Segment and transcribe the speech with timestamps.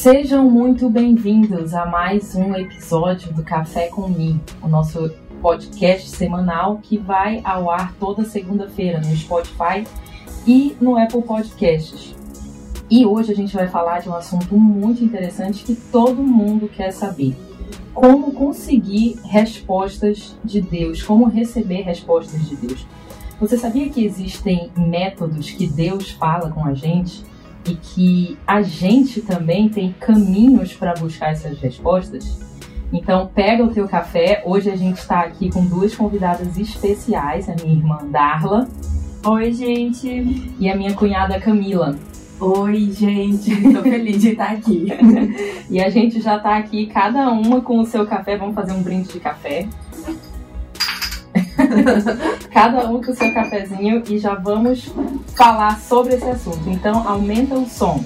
[0.00, 5.10] Sejam muito bem-vindos a mais um episódio do Café com Mi, o nosso
[5.42, 9.86] podcast semanal que vai ao ar toda segunda-feira no Spotify
[10.46, 12.14] e no Apple Podcasts.
[12.90, 16.92] E hoje a gente vai falar de um assunto muito interessante que todo mundo quer
[16.92, 17.36] saber:
[17.92, 22.86] como conseguir respostas de Deus, como receber respostas de Deus.
[23.38, 27.28] Você sabia que existem métodos que Deus fala com a gente
[27.70, 32.38] e que a gente também tem caminhos para buscar essas respostas?
[32.92, 34.42] Então, pega o teu café.
[34.44, 38.68] Hoje a gente está aqui com duas convidadas especiais, a minha irmã Darla.
[39.24, 40.54] Oi, gente.
[40.58, 41.96] E a minha cunhada Camila.
[42.40, 43.54] Oi, gente.
[43.72, 44.86] Tô feliz de estar aqui.
[45.70, 48.36] e a gente já está aqui, cada uma com o seu café.
[48.36, 49.68] Vamos fazer um brinde de café.
[52.50, 54.92] Cada um com o seu cafezinho e já vamos
[55.36, 56.68] falar sobre esse assunto.
[56.68, 58.02] Então, aumenta o som.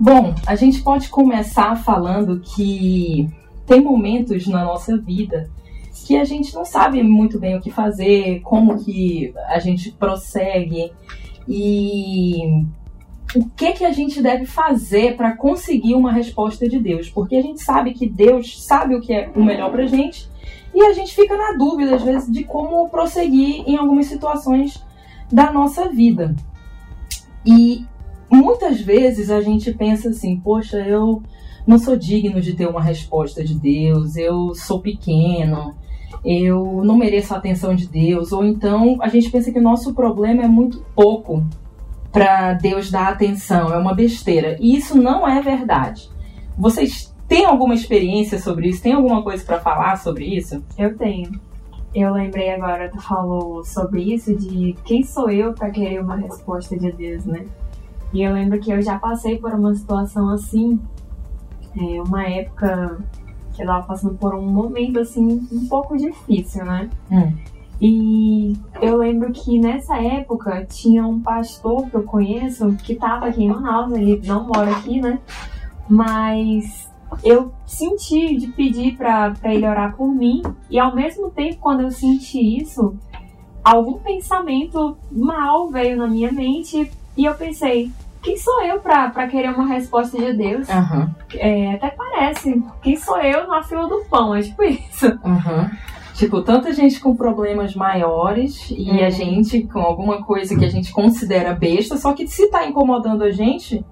[0.00, 3.28] Bom, a gente pode começar falando que
[3.64, 5.48] tem momentos na nossa vida
[6.04, 10.92] que a gente não sabe muito bem o que fazer, como que a gente prossegue
[11.48, 12.64] e
[13.34, 17.08] o que que a gente deve fazer para conseguir uma resposta de Deus?
[17.08, 20.28] Porque a gente sabe que Deus sabe o que é o melhor para gente
[20.74, 24.82] e a gente fica na dúvida às vezes de como prosseguir em algumas situações
[25.30, 26.34] da nossa vida.
[27.44, 27.84] E
[28.30, 31.22] muitas vezes a gente pensa assim, poxa, eu
[31.66, 35.74] não sou digno de ter uma resposta de Deus, eu sou pequeno,
[36.24, 39.92] eu não mereço a atenção de Deus, ou então a gente pensa que o nosso
[39.92, 41.44] problema é muito pouco
[42.12, 44.56] para Deus dar atenção, é uma besteira.
[44.60, 46.10] E isso não é verdade.
[46.56, 48.82] Vocês têm alguma experiência sobre isso?
[48.82, 50.62] Tem alguma coisa para falar sobre isso?
[50.78, 51.40] Eu tenho.
[51.94, 56.76] Eu lembrei agora, tu falou sobre isso, de quem sou eu para querer uma resposta
[56.76, 57.44] de Deus, né?
[58.12, 60.78] E eu lembro que eu já passei por uma situação assim,
[61.76, 62.98] é, uma época
[63.52, 66.88] que tava passando por um momento assim um pouco difícil, né?
[67.10, 67.32] Hum.
[67.80, 73.42] E eu lembro que nessa época tinha um pastor que eu conheço que tava aqui
[73.42, 75.18] em Manaus, ele não mora aqui, né?
[75.88, 76.88] Mas
[77.24, 81.90] eu senti de pedir para ele orar por mim, e ao mesmo tempo, quando eu
[81.90, 82.94] senti isso,
[83.64, 87.90] algum pensamento mal veio na minha mente e eu pensei:
[88.22, 90.68] quem sou eu pra, pra querer uma resposta de Deus?
[90.68, 91.10] Uhum.
[91.34, 92.62] É, até parece.
[92.80, 94.34] Quem sou eu na fila do pão?
[94.34, 95.06] É tipo isso.
[95.24, 95.70] Uhum.
[96.14, 99.10] Tipo, tanta gente com problemas maiores e a uhum.
[99.10, 103.30] gente com alguma coisa que a gente considera besta, só que se tá incomodando a
[103.30, 103.84] gente,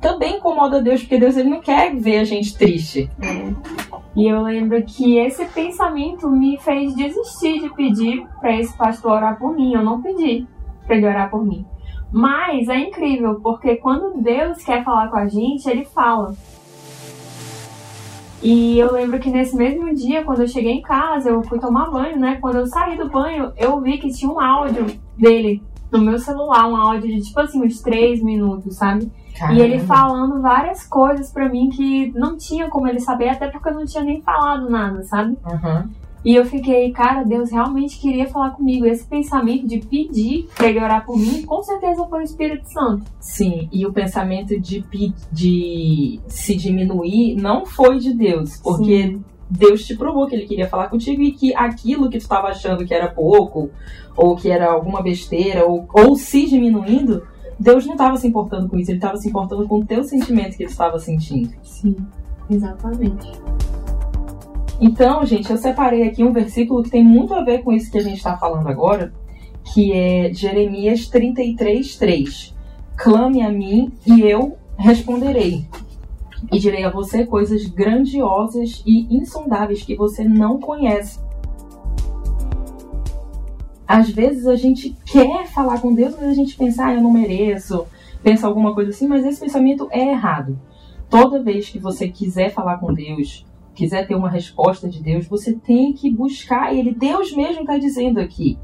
[0.00, 3.10] também incomoda Deus, porque Deus ele não quer ver a gente triste.
[3.20, 3.52] É.
[4.14, 9.38] E eu lembro que esse pensamento me fez desistir de pedir para esse pastor orar
[9.38, 9.72] por mim.
[9.72, 10.46] Eu não pedi
[10.86, 11.64] para ele orar por mim.
[12.12, 16.34] Mas é incrível, porque quando Deus quer falar com a gente, ele fala.
[18.42, 21.90] E eu lembro que nesse mesmo dia, quando eu cheguei em casa, eu fui tomar
[21.90, 22.38] banho, né?
[22.40, 24.86] Quando eu saí do banho, eu vi que tinha um áudio
[25.16, 25.62] dele
[25.92, 29.10] no meu celular, um áudio de tipo assim, uns três minutos, sabe?
[29.38, 29.58] Caramba.
[29.58, 33.68] E ele falando várias coisas para mim que não tinha como ele saber, até porque
[33.68, 35.38] eu não tinha nem falado nada, sabe?
[35.46, 35.88] Uhum.
[36.24, 38.86] E eu fiquei, cara, Deus realmente queria falar comigo.
[38.86, 43.04] Esse pensamento de pedir pra ele orar por mim, com certeza foi o Espírito Santo.
[43.18, 44.84] Sim, e o pensamento de,
[45.32, 49.24] de se diminuir não foi de Deus, porque Sim.
[49.50, 52.84] Deus te provou que ele queria falar contigo e que aquilo que tu estava achando
[52.84, 53.70] que era pouco,
[54.16, 57.26] ou que era alguma besteira, ou, ou se diminuindo,
[57.58, 60.56] Deus não estava se importando com isso, ele estava se importando com o teu sentimento
[60.56, 61.52] que ele estava sentindo.
[61.62, 61.96] Sim,
[62.48, 63.30] exatamente.
[64.84, 67.98] Então, gente, eu separei aqui um versículo que tem muito a ver com isso que
[67.98, 69.14] a gente está falando agora,
[69.72, 72.52] que é Jeremias 33, 3.
[72.96, 75.64] Clame a mim e eu responderei.
[76.50, 81.20] E direi a você coisas grandiosas e insondáveis que você não conhece.
[83.86, 87.12] Às vezes a gente quer falar com Deus, mas a gente pensa, ah, eu não
[87.12, 87.86] mereço,
[88.20, 90.58] pensa alguma coisa assim, mas esse pensamento é errado.
[91.08, 95.54] Toda vez que você quiser falar com Deus, quiser ter uma resposta de Deus, você
[95.54, 96.94] tem que buscar Ele.
[96.94, 98.58] Deus mesmo está dizendo aqui: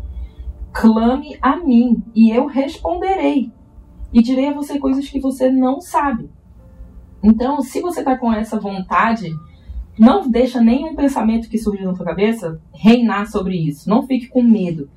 [0.72, 3.52] clame a mim e eu responderei.
[4.12, 6.30] E direi a você coisas que você não sabe.
[7.22, 9.30] Então, se você está com essa vontade,
[9.98, 13.90] não deixa nenhum pensamento que surge na sua cabeça reinar sobre isso.
[13.90, 14.88] Não fique com medo.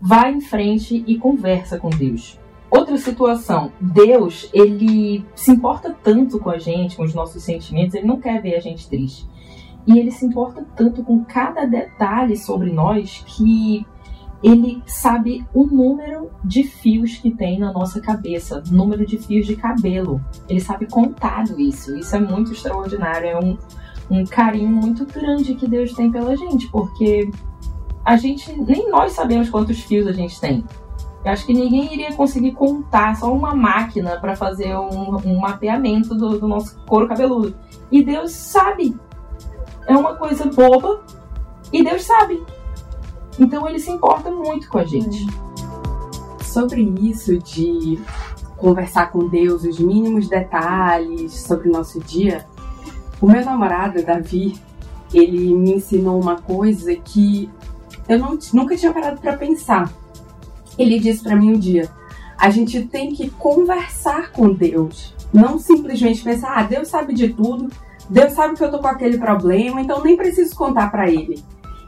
[0.00, 2.38] Vá em frente e conversa com Deus.
[2.68, 8.06] Outra situação, Deus, ele se importa tanto com a gente, com os nossos sentimentos, ele
[8.06, 9.26] não quer ver a gente triste.
[9.86, 13.86] E ele se importa tanto com cada detalhe sobre nós que
[14.42, 19.54] ele sabe o número de fios que tem na nossa cabeça, número de fios de
[19.54, 20.20] cabelo.
[20.48, 21.96] Ele sabe contado isso.
[21.96, 23.28] Isso é muito extraordinário.
[23.28, 23.56] É um,
[24.10, 27.30] um carinho muito grande que Deus tem pela gente, porque
[28.04, 30.64] a gente nem nós sabemos quantos fios a gente tem.
[31.24, 36.16] Eu acho que ninguém iria conseguir contar só uma máquina para fazer um, um mapeamento
[36.16, 37.54] do, do nosso couro cabeludo.
[37.92, 38.96] E Deus sabe.
[39.86, 41.02] É uma coisa boba
[41.72, 42.42] e Deus sabe.
[43.38, 45.26] Então ele se importa muito com a gente.
[46.44, 47.98] Sobre isso de
[48.56, 52.46] conversar com Deus, os mínimos detalhes sobre o nosso dia,
[53.20, 54.54] o meu namorado, Davi,
[55.12, 57.50] ele me ensinou uma coisa que
[58.08, 59.92] eu não, nunca tinha parado para pensar.
[60.78, 61.90] Ele disse para mim um dia:
[62.38, 67.70] a gente tem que conversar com Deus, não simplesmente pensar, ah, Deus sabe de tudo,
[68.08, 71.42] Deus sabe que eu tô com aquele problema, então nem preciso contar para ele.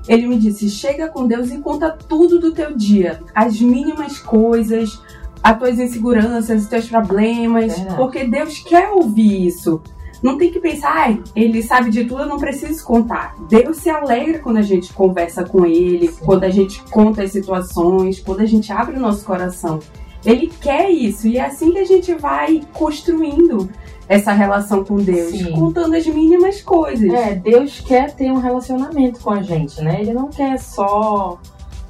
[0.09, 5.01] Ele me disse: chega com Deus e conta tudo do teu dia, as mínimas coisas,
[5.43, 7.95] as tuas inseguranças, os teus problemas, é.
[7.97, 9.83] porque Deus quer ouvir isso.
[10.23, 13.35] Não tem que pensar, ah, ele sabe de tudo, eu não preciso contar.
[13.47, 16.25] Deus se alegra quando a gente conversa com ele, Sim.
[16.25, 19.81] quando a gente conta as situações, quando a gente abre o nosso coração.
[20.25, 23.69] Ele quer isso e é assim que a gente vai construindo
[24.09, 25.53] essa relação com Deus, Sim.
[25.53, 27.13] contando as mínimas coisas.
[27.13, 30.01] É, Deus quer ter um relacionamento com a gente, né?
[30.01, 31.39] Ele não quer só.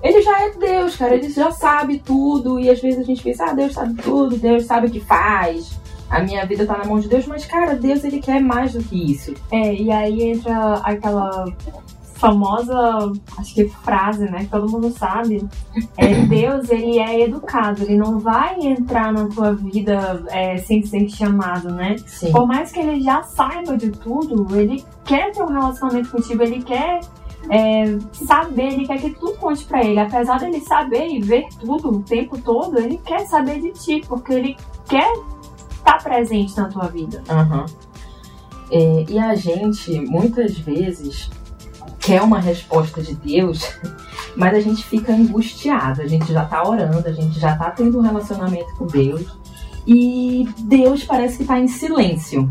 [0.02, 3.46] Ele já é Deus, cara, ele já sabe tudo e às vezes a gente pensa,
[3.46, 5.72] ah, Deus sabe tudo, Deus sabe o que faz.
[6.10, 8.82] A minha vida tá na mão de Deus, mas cara, Deus ele quer mais do
[8.82, 9.32] que isso.
[9.50, 11.46] É, e aí entra aquela
[12.14, 15.46] famosa, acho que frase, né, que todo mundo sabe,
[15.96, 21.08] é Deus, ele é educado, ele não vai entrar na tua vida é, sem ser
[21.08, 21.96] chamado, né?
[22.06, 22.32] Sim.
[22.32, 26.62] Por mais que ele já saiba de tudo, ele quer ter um relacionamento contigo, ele
[26.62, 27.00] quer
[27.50, 29.98] é, saber, ele quer que tu conte pra ele.
[29.98, 34.32] Apesar dele saber e ver tudo o tempo todo, ele quer saber de ti, porque
[34.32, 34.56] ele
[34.88, 35.12] quer
[35.70, 37.22] estar tá presente na tua vida.
[37.28, 37.66] Uhum.
[38.70, 41.30] É, e a gente, muitas vezes,
[42.04, 43.66] quer uma resposta de Deus,
[44.36, 47.98] mas a gente fica angustiado, a gente já tá orando, a gente já tá tendo
[47.98, 49.26] um relacionamento com Deus
[49.86, 52.48] e Deus parece que tá em silêncio.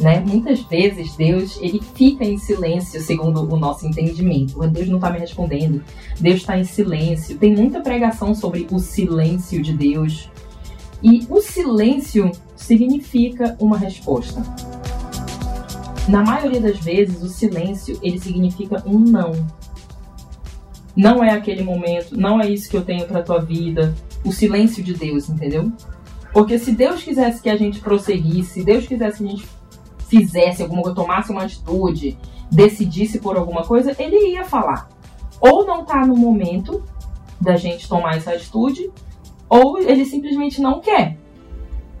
[0.00, 0.20] Né?
[0.20, 4.58] Muitas vezes Deus ele fica em silêncio segundo o nosso entendimento.
[4.68, 5.82] Deus não está me respondendo.
[6.20, 7.38] Deus está em silêncio.
[7.38, 10.28] Tem muita pregação sobre o silêncio de Deus.
[11.02, 14.42] E o silêncio significa uma resposta.
[16.08, 19.32] Na maioria das vezes, o silêncio ele significa um não.
[20.96, 23.94] Não é aquele momento, não é isso que eu tenho para tua vida.
[24.24, 25.70] O silêncio de Deus, entendeu?
[26.32, 29.48] Porque se Deus quisesse que a gente prosseguisse, se Deus quisesse que a gente
[30.08, 32.16] fizesse alguma coisa, tomasse uma atitude,
[32.50, 34.88] decidisse por alguma coisa, ele ia falar.
[35.40, 36.82] Ou não tá no momento
[37.40, 38.90] da gente tomar essa atitude,
[39.48, 41.18] ou ele simplesmente não quer.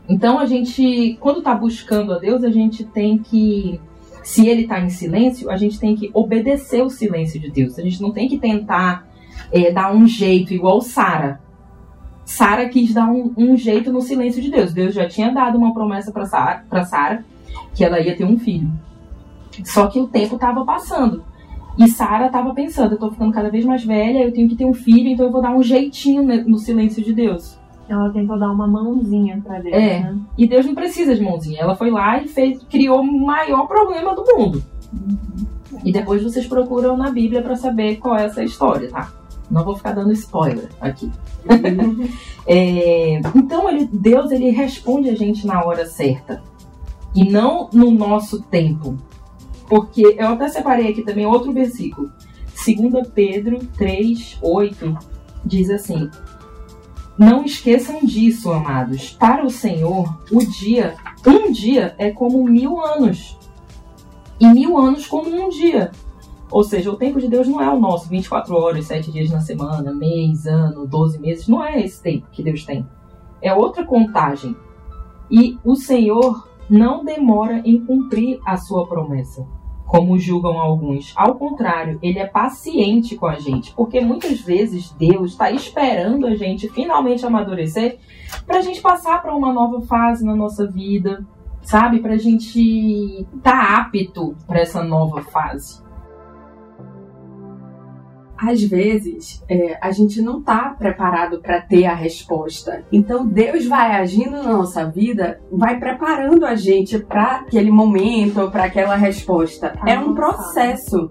[0.08, 3.80] Então a gente, quando tá buscando a Deus, a gente tem que
[4.26, 7.78] se ele está em silêncio, a gente tem que obedecer o silêncio de Deus.
[7.78, 9.06] A gente não tem que tentar
[9.52, 11.40] é, dar um jeito igual Sara.
[12.24, 14.74] Sara quis dar um, um, jeito no silêncio de Deus.
[14.74, 17.24] Deus já tinha dado uma promessa para Sara
[17.72, 18.68] que ela ia ter um filho.
[19.62, 21.22] Só que o tempo estava passando.
[21.78, 24.64] E Sara estava pensando: eu estou ficando cada vez mais velha, eu tenho que ter
[24.64, 27.56] um filho, então eu vou dar um jeitinho no silêncio de Deus.
[27.88, 30.00] Ela tentou dar uma mãozinha pra Deus, é.
[30.00, 30.18] né?
[30.36, 31.60] E Deus não precisa de mãozinha.
[31.60, 34.62] Ela foi lá e fez, criou o maior problema do mundo.
[34.92, 35.46] Uhum.
[35.84, 39.12] E depois vocês procuram na Bíblia para saber qual é essa história, tá?
[39.50, 41.10] Não vou ficar dando spoiler aqui.
[41.48, 42.08] Uhum.
[42.46, 46.42] é, então ele, Deus ele responde a gente na hora certa
[47.14, 48.96] e não no nosso tempo.
[49.68, 52.10] Porque eu até separei aqui também outro versículo.
[52.64, 54.98] 2 Pedro 3, 8
[55.44, 56.10] diz assim:
[57.18, 59.10] não esqueçam disso, amados.
[59.10, 60.96] Para o Senhor, o dia,
[61.26, 63.38] um dia é como mil anos.
[64.38, 65.90] E mil anos como um dia.
[66.50, 69.40] Ou seja, o tempo de Deus não é o nosso, 24 horas, 7 dias na
[69.40, 71.48] semana, mês, ano, 12 meses.
[71.48, 72.86] Não é esse tempo que Deus tem.
[73.40, 74.54] É outra contagem.
[75.30, 79.46] E o Senhor não demora em cumprir a sua promessa
[79.86, 81.12] como julgam alguns.
[81.16, 86.34] Ao contrário, ele é paciente com a gente, porque muitas vezes Deus está esperando a
[86.34, 87.98] gente finalmente amadurecer
[88.44, 91.24] para a gente passar para uma nova fase na nossa vida,
[91.62, 92.00] sabe?
[92.00, 92.60] Para a gente
[93.36, 95.85] estar tá apto para essa nova fase.
[98.36, 102.84] Às vezes é, a gente não está preparado para ter a resposta.
[102.92, 108.64] Então Deus vai agindo na nossa vida, vai preparando a gente para aquele momento, para
[108.64, 109.74] aquela resposta.
[109.86, 111.10] é um processo.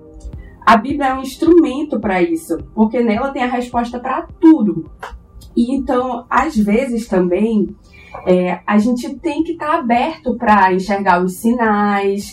[0.65, 4.89] A Bíblia é um instrumento para isso, porque nela tem a resposta para tudo.
[5.55, 7.67] E então, às vezes também,
[8.25, 12.31] é, a gente tem que estar tá aberto para enxergar os sinais,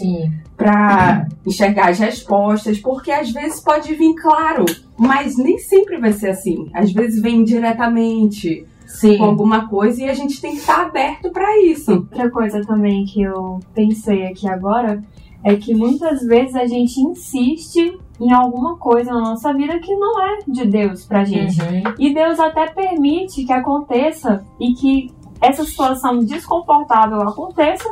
[0.57, 4.65] para enxergar as respostas, porque às vezes pode vir claro,
[4.99, 6.71] mas nem sempre vai ser assim.
[6.75, 8.67] Às vezes vem diretamente.
[8.85, 9.17] Sim.
[9.17, 11.93] com alguma coisa e a gente tem que estar tá aberto para isso.
[11.93, 15.03] Outra coisa também que eu pensei aqui agora
[15.43, 20.21] é que muitas vezes a gente insiste em alguma coisa na nossa vida que não
[20.23, 21.61] é de Deus pra gente.
[21.61, 21.95] Uhum.
[21.99, 25.11] E Deus até permite que aconteça e que
[25.43, 27.89] essa situação desconfortável aconteça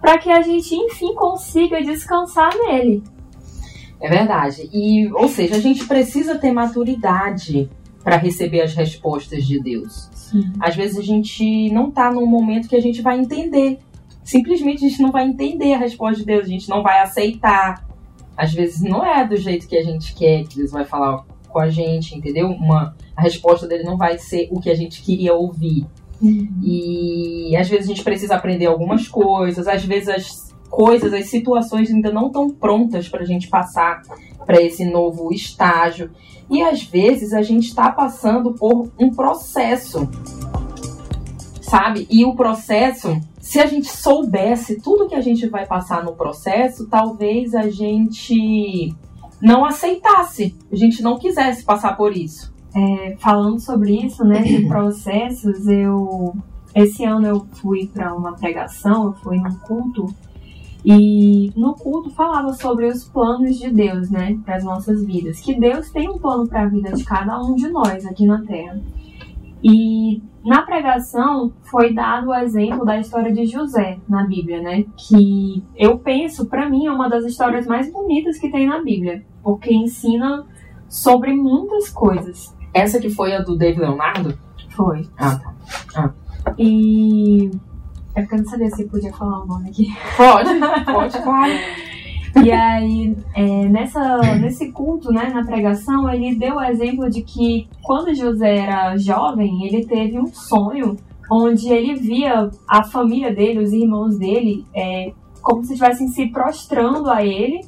[0.00, 3.02] para que a gente, enfim, consiga descansar nele.
[4.00, 4.70] É verdade.
[4.72, 7.68] E, ou seja, a gente precisa ter maturidade
[8.02, 10.08] para receber as respostas de Deus.
[10.12, 10.52] Sim.
[10.60, 13.78] Às vezes a gente não está num momento que a gente vai entender.
[14.24, 17.84] Simplesmente a gente não vai entender a resposta de Deus, a gente não vai aceitar.
[18.36, 21.58] Às vezes não é do jeito que a gente quer que Deus vai falar com
[21.58, 22.48] a gente, entendeu?
[22.48, 25.86] Uma, a resposta dele não vai ser o que a gente queria ouvir.
[26.22, 31.90] E às vezes a gente precisa aprender algumas coisas, às vezes as coisas, as situações
[31.90, 34.02] ainda não estão prontas para a gente passar
[34.46, 36.10] para esse novo estágio.
[36.50, 40.08] E às vezes a gente está passando por um processo,
[41.60, 42.06] sabe?
[42.10, 46.88] E o processo, se a gente soubesse tudo que a gente vai passar no processo,
[46.88, 48.94] talvez a gente
[49.40, 52.52] não aceitasse, a gente não quisesse passar por isso.
[52.74, 56.34] É, falando sobre isso, né, de processos, eu
[56.74, 60.06] esse ano eu fui para uma pregação, eu fui num culto
[60.84, 65.54] e no culto falava sobre os planos de Deus, né, para as nossas vidas, que
[65.54, 68.80] Deus tem um plano para a vida de cada um de nós aqui na Terra.
[69.62, 75.62] E na pregação foi dado o exemplo da história de José na Bíblia, né, que
[75.76, 79.72] eu penso, para mim, é uma das histórias mais bonitas que tem na Bíblia, porque
[79.72, 80.44] ensina
[80.88, 82.52] sobre muitas coisas.
[82.72, 84.38] Essa que foi a do David Leonardo?
[84.70, 85.06] Foi.
[85.18, 85.54] Ah, tá.
[85.96, 86.10] Ah.
[86.58, 87.50] E.
[88.14, 89.88] É porque eu não sabia se podia falar o nome aqui.
[90.16, 90.50] Pode,
[90.84, 91.52] pode, claro.
[92.44, 97.68] E aí, é, nessa, nesse culto, né, na pregação, ele deu o exemplo de que
[97.82, 100.96] quando José era jovem, ele teve um sonho
[101.30, 107.10] onde ele via a família dele, os irmãos dele, é, como se estivessem se prostrando
[107.10, 107.60] a ele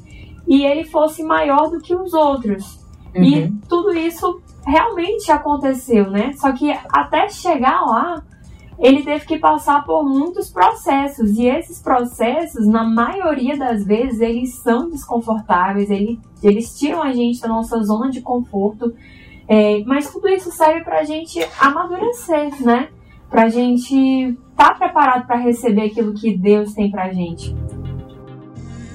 [0.47, 2.79] e ele fosse maior do que os outros.
[3.15, 3.23] Uhum.
[3.23, 6.31] E tudo isso realmente aconteceu, né?
[6.33, 8.23] Só que até chegar lá,
[8.79, 11.37] ele teve que passar por muitos processos.
[11.37, 17.39] E esses processos, na maioria das vezes, eles são desconfortáveis, eles, eles tiram a gente
[17.39, 18.93] da nossa zona de conforto.
[19.47, 22.89] É, mas tudo isso serve para a gente amadurecer, né?
[23.29, 23.95] Para a gente
[24.51, 27.55] estar tá preparado para receber aquilo que Deus tem para gente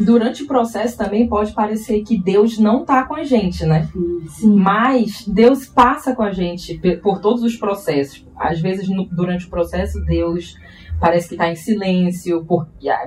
[0.00, 3.88] durante o processo também pode parecer que Deus não está com a gente, né?
[4.28, 4.54] Sim.
[4.54, 8.26] Mas Deus passa com a gente por todos os processos.
[8.36, 10.56] Às vezes, no, durante o processo, Deus
[10.98, 12.44] parece que está em silêncio.
[12.44, 12.66] Por,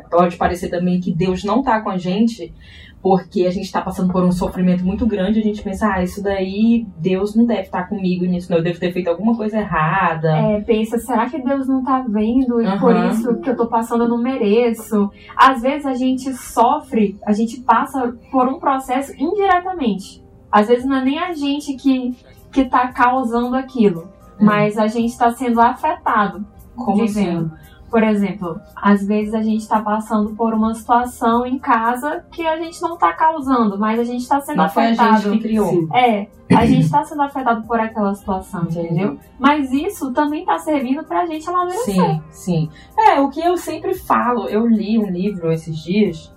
[0.09, 2.53] pode parecer também que Deus não está com a gente
[3.03, 6.23] porque a gente está passando por um sofrimento muito grande, a gente pensa, ah, isso
[6.23, 9.57] daí, Deus não deve estar tá comigo nisso, não, eu devo ter feito alguma coisa
[9.57, 10.29] errada.
[10.29, 12.79] É, pensa, será que Deus não está vendo e uhum.
[12.79, 15.11] por isso que eu estou passando eu não mereço?
[15.35, 20.23] Às vezes a gente sofre, a gente passa por um processo indiretamente.
[20.49, 22.15] Às vezes não é nem a gente que,
[22.53, 24.03] que tá causando aquilo,
[24.39, 24.45] uhum.
[24.45, 26.45] mas a gente está sendo afetado.
[26.73, 27.51] Como dizendo.
[27.53, 27.72] Assim?
[27.93, 32.57] Por exemplo, às vezes a gente está passando por uma situação em casa que a
[32.57, 34.97] gente não está causando, mas a gente está sendo não afetado.
[34.97, 35.67] Foi a gente que criou.
[35.67, 35.87] Sim.
[35.93, 39.19] É, a gente está sendo afetado por aquela situação, entendeu?
[39.37, 41.93] Mas isso também está servindo para a gente amadurecer.
[41.93, 42.69] Sim, sim.
[42.97, 46.33] É, o que eu sempre falo, eu li um livro esses dias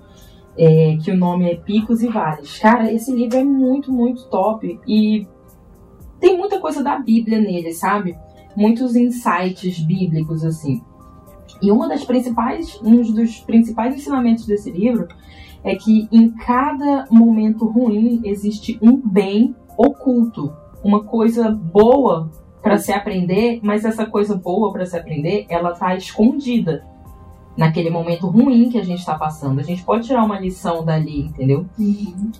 [0.58, 2.58] é, que o nome é Picos e Vales.
[2.58, 5.26] Cara, esse livro é muito, muito top e
[6.20, 8.14] tem muita coisa da Bíblia nele, sabe?
[8.54, 10.84] Muitos insights bíblicos, assim.
[11.62, 15.08] E uma das principais, um dos principais ensinamentos desse livro
[15.64, 22.30] é que em cada momento ruim existe um bem oculto, uma coisa boa
[22.62, 26.84] para se aprender, mas essa coisa boa para se aprender, ela está escondida
[27.56, 29.60] naquele momento ruim que a gente está passando.
[29.60, 31.66] A gente pode tirar uma lição dali, entendeu?
[31.78, 32.30] Uhum.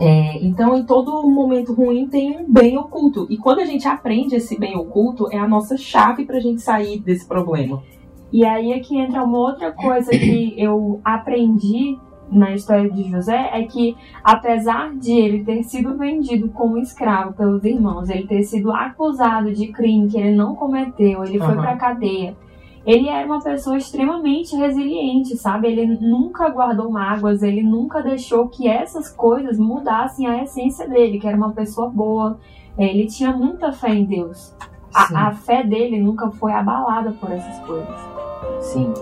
[0.00, 3.26] É, então, em todo momento ruim tem um bem oculto.
[3.30, 6.62] E quando a gente aprende esse bem oculto, é a nossa chave para a gente
[6.62, 7.82] sair desse problema.
[8.32, 11.98] E aí é que entra uma outra coisa que eu aprendi
[12.30, 17.62] na história de José é que, apesar de ele ter sido vendido como escravo pelos
[17.62, 21.60] irmãos, ele ter sido acusado de crime que ele não cometeu, ele foi Aham.
[21.60, 22.34] pra cadeia.
[22.84, 25.68] Ele era uma pessoa extremamente resiliente, sabe?
[25.68, 31.28] Ele nunca guardou mágoas, ele nunca deixou que essas coisas mudassem a essência dele, que
[31.28, 32.38] era uma pessoa boa.
[32.76, 34.56] É, Ele tinha muita fé em Deus.
[34.94, 38.00] A, a fé dele nunca foi abalada por essas coisas.
[38.60, 38.92] Sim.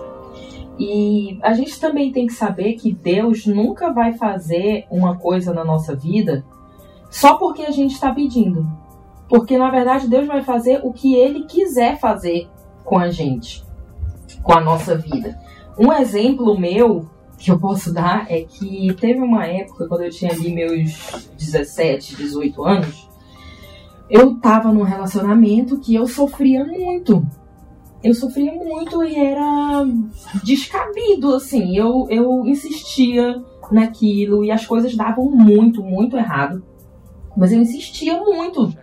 [0.79, 5.63] E a gente também tem que saber que Deus nunca vai fazer uma coisa na
[5.63, 6.43] nossa vida
[7.09, 8.65] só porque a gente está pedindo.
[9.29, 12.49] Porque na verdade Deus vai fazer o que ele quiser fazer
[12.83, 13.63] com a gente,
[14.41, 15.39] com a nossa vida.
[15.77, 17.05] Um exemplo meu
[17.37, 22.15] que eu posso dar é que teve uma época quando eu tinha ali meus 17,
[22.15, 23.09] 18 anos,
[24.11, 27.25] eu tava num relacionamento que eu sofria muito.
[28.03, 29.85] Eu sofria muito e era
[30.43, 31.77] descabido, assim.
[31.77, 33.41] Eu, eu insistia
[33.71, 36.61] naquilo e as coisas davam muito, muito errado.
[37.37, 38.75] Mas eu insistia muito.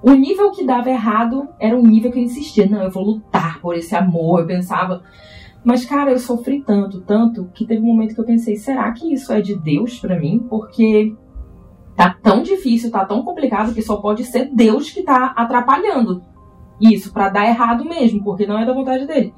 [0.00, 2.66] O nível que dava errado era o nível que eu insistia.
[2.66, 4.40] Não, eu vou lutar por esse amor.
[4.40, 5.02] Eu pensava.
[5.64, 9.12] Mas, cara, eu sofri tanto, tanto, que teve um momento que eu pensei: será que
[9.12, 10.46] isso é de Deus pra mim?
[10.48, 11.12] Porque
[11.96, 16.22] tá tão difícil, tá tão complicado que só pode ser Deus que tá atrapalhando
[16.80, 19.32] isso pra dar errado mesmo, porque não é da vontade dele.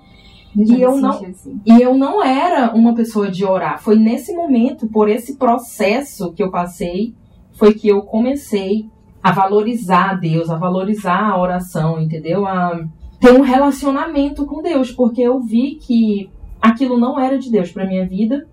[0.57, 1.61] E eu não- Assim.
[1.67, 3.81] E eu não era uma pessoa de orar.
[3.83, 7.15] Foi nesse momento, por esse processo que eu passei,
[7.53, 8.89] foi que eu comecei
[9.23, 12.47] a valorizar a Deus, a valorizar a oração, entendeu?
[12.47, 12.85] A
[13.19, 16.31] ter um relacionamento com Deus, porque eu vi que
[16.63, 18.47] aquilo não era de Deus pra minha vida.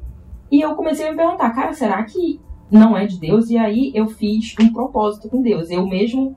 [0.51, 2.39] E eu comecei a me perguntar, cara, será que
[2.71, 3.49] não é de Deus?
[3.49, 5.69] E aí eu fiz um propósito com Deus.
[5.69, 6.35] Eu mesmo,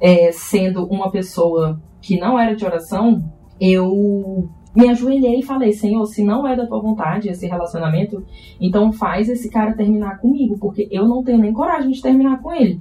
[0.00, 3.22] é, sendo uma pessoa que não era de oração,
[3.60, 8.24] eu me ajoelhei e falei, Senhor, se não é da tua vontade esse relacionamento,
[8.60, 12.52] então faz esse cara terminar comigo, porque eu não tenho nem coragem de terminar com
[12.52, 12.80] ele.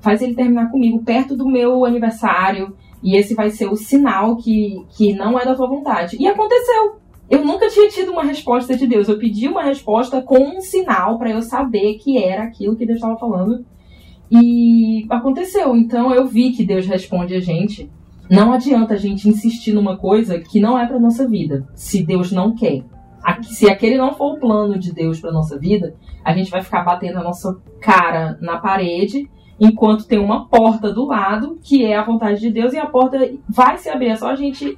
[0.00, 4.84] Faz ele terminar comigo perto do meu aniversário, e esse vai ser o sinal que,
[4.90, 6.16] que não é da tua vontade.
[6.20, 7.01] E aconteceu.
[7.32, 9.08] Eu nunca tinha tido uma resposta de Deus.
[9.08, 12.98] Eu pedi uma resposta com um sinal para eu saber que era aquilo que Deus
[12.98, 13.64] estava falando.
[14.30, 15.74] E aconteceu.
[15.74, 17.90] Então eu vi que Deus responde a gente.
[18.30, 22.30] Não adianta a gente insistir numa coisa que não é para nossa vida, se Deus
[22.30, 22.84] não quer.
[23.44, 26.82] Se aquele não for o plano de Deus para nossa vida, a gente vai ficar
[26.84, 29.26] batendo a nossa cara na parede,
[29.58, 33.18] enquanto tem uma porta do lado, que é a vontade de Deus, e a porta
[33.48, 34.08] vai se abrir.
[34.08, 34.76] É só a gente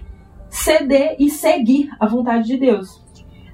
[0.55, 3.03] ceder e seguir a vontade de Deus.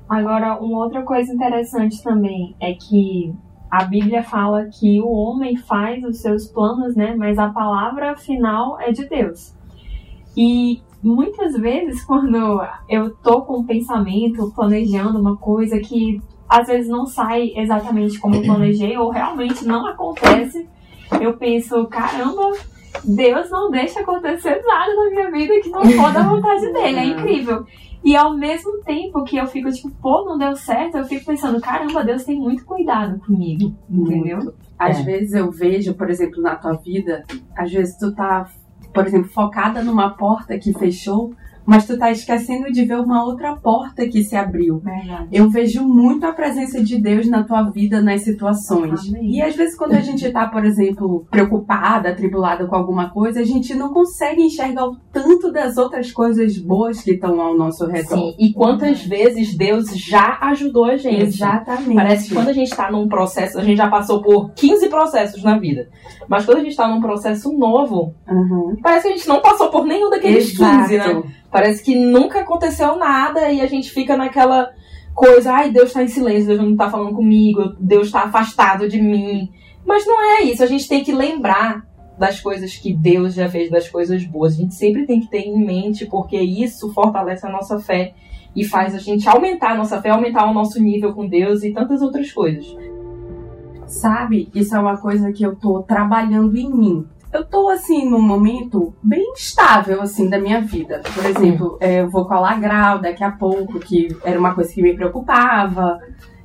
[0.09, 3.33] Agora, uma outra coisa interessante também é que
[3.71, 7.15] a Bíblia fala que o homem faz os seus planos, né?
[7.17, 9.55] Mas a palavra final é de Deus.
[10.37, 16.91] E muitas vezes, quando eu tô com um pensamento, planejando uma coisa que às vezes
[16.91, 20.69] não sai exatamente como eu planejei, ou realmente não acontece,
[21.21, 22.53] eu penso, caramba,
[23.05, 26.97] Deus não deixa acontecer nada na minha vida que não for da vontade dele.
[27.01, 27.65] É incrível.
[28.03, 31.61] E ao mesmo tempo que eu fico tipo, pô, não deu certo, eu fico pensando,
[31.61, 33.75] caramba, Deus tem muito cuidado comigo.
[33.91, 34.39] Entendeu?
[34.39, 34.55] Muito.
[34.79, 35.03] Às É.
[35.03, 37.25] vezes eu vejo, por exemplo, na tua vida,
[37.57, 38.49] às vezes tu tá,
[38.95, 41.35] por exemplo, focada numa porta que fechou,
[41.67, 44.79] mas tu tá esquecendo de ver uma outra porta que se abriu.
[44.79, 45.29] Verdade.
[45.33, 49.09] Eu vejo muito a presença de Deus na tua vida, nas situações.
[49.09, 49.37] Amém.
[49.37, 53.45] E às vezes quando a gente tá, por exemplo, preocupada, atribulada com alguma coisa, a
[53.45, 58.17] gente não consegue enxergar o tanto das outras coisas boas que estão ao nosso redor.
[58.17, 61.23] Sim, e quantas vezes Deus já ajudou a gente.
[61.23, 61.95] Exatamente.
[61.95, 65.43] Parece que quando a gente tá num processo, a gente já passou por 15 processos
[65.43, 65.89] na vida.
[66.29, 68.77] Mas quando a gente tá num processo novo, Uhum.
[68.83, 71.23] parece que a gente não passou por nenhum daqueles 15, né?
[71.51, 74.71] Parece que nunca aconteceu nada e a gente fica naquela
[75.15, 79.01] coisa, ai, Deus tá em silêncio, Deus não tá falando comigo, Deus tá afastado de
[79.01, 79.51] mim.
[79.85, 81.85] Mas não é isso, a gente tem que lembrar
[82.19, 84.53] das coisas que Deus já fez, das coisas boas.
[84.53, 88.13] A gente sempre tem que ter em mente, porque isso fortalece a nossa fé
[88.55, 91.73] e faz a gente aumentar a nossa fé, aumentar o nosso nível com Deus e
[91.73, 92.67] tantas outras coisas.
[93.87, 97.07] Sabe, isso é uma coisa que eu tô trabalhando em mim.
[97.33, 101.01] Eu tô, assim, num momento bem estável, assim, da minha vida.
[101.15, 104.83] Por exemplo, é, eu vou colar grau daqui a pouco, que era uma coisa que
[104.83, 106.01] me preocupava.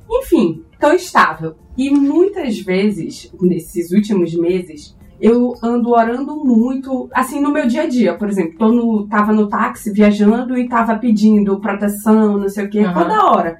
[0.08, 1.56] Enfim, tô estável.
[1.76, 7.88] E muitas vezes, nesses últimos meses, eu ando orando muito, assim, no meu dia a
[7.88, 8.14] dia.
[8.14, 12.70] Por exemplo, tô no, tava no táxi viajando e tava pedindo proteção, não sei o
[12.70, 12.94] quê, Aham.
[12.94, 13.58] toda hora.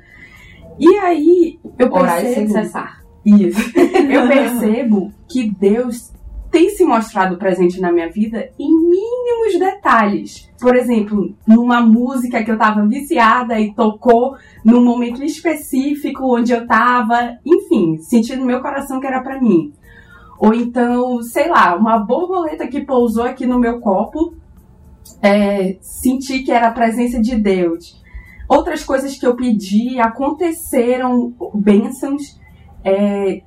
[0.78, 2.52] E aí, eu Orar e sem percebo...
[2.52, 3.06] cessar.
[3.24, 3.60] Isso.
[4.08, 6.12] Eu percebo que Deus
[6.56, 10.50] tem se mostrado presente na minha vida em mínimos detalhes.
[10.58, 16.62] Por exemplo, numa música que eu estava viciada e tocou num momento específico onde eu
[16.62, 19.70] estava, enfim, sentindo meu coração que era para mim.
[20.38, 24.32] Ou então, sei lá, uma borboleta que pousou aqui no meu copo,
[25.20, 28.02] é, senti que era a presença de Deus.
[28.48, 32.40] Outras coisas que eu pedi aconteceram, bênçãos,
[32.82, 33.42] é,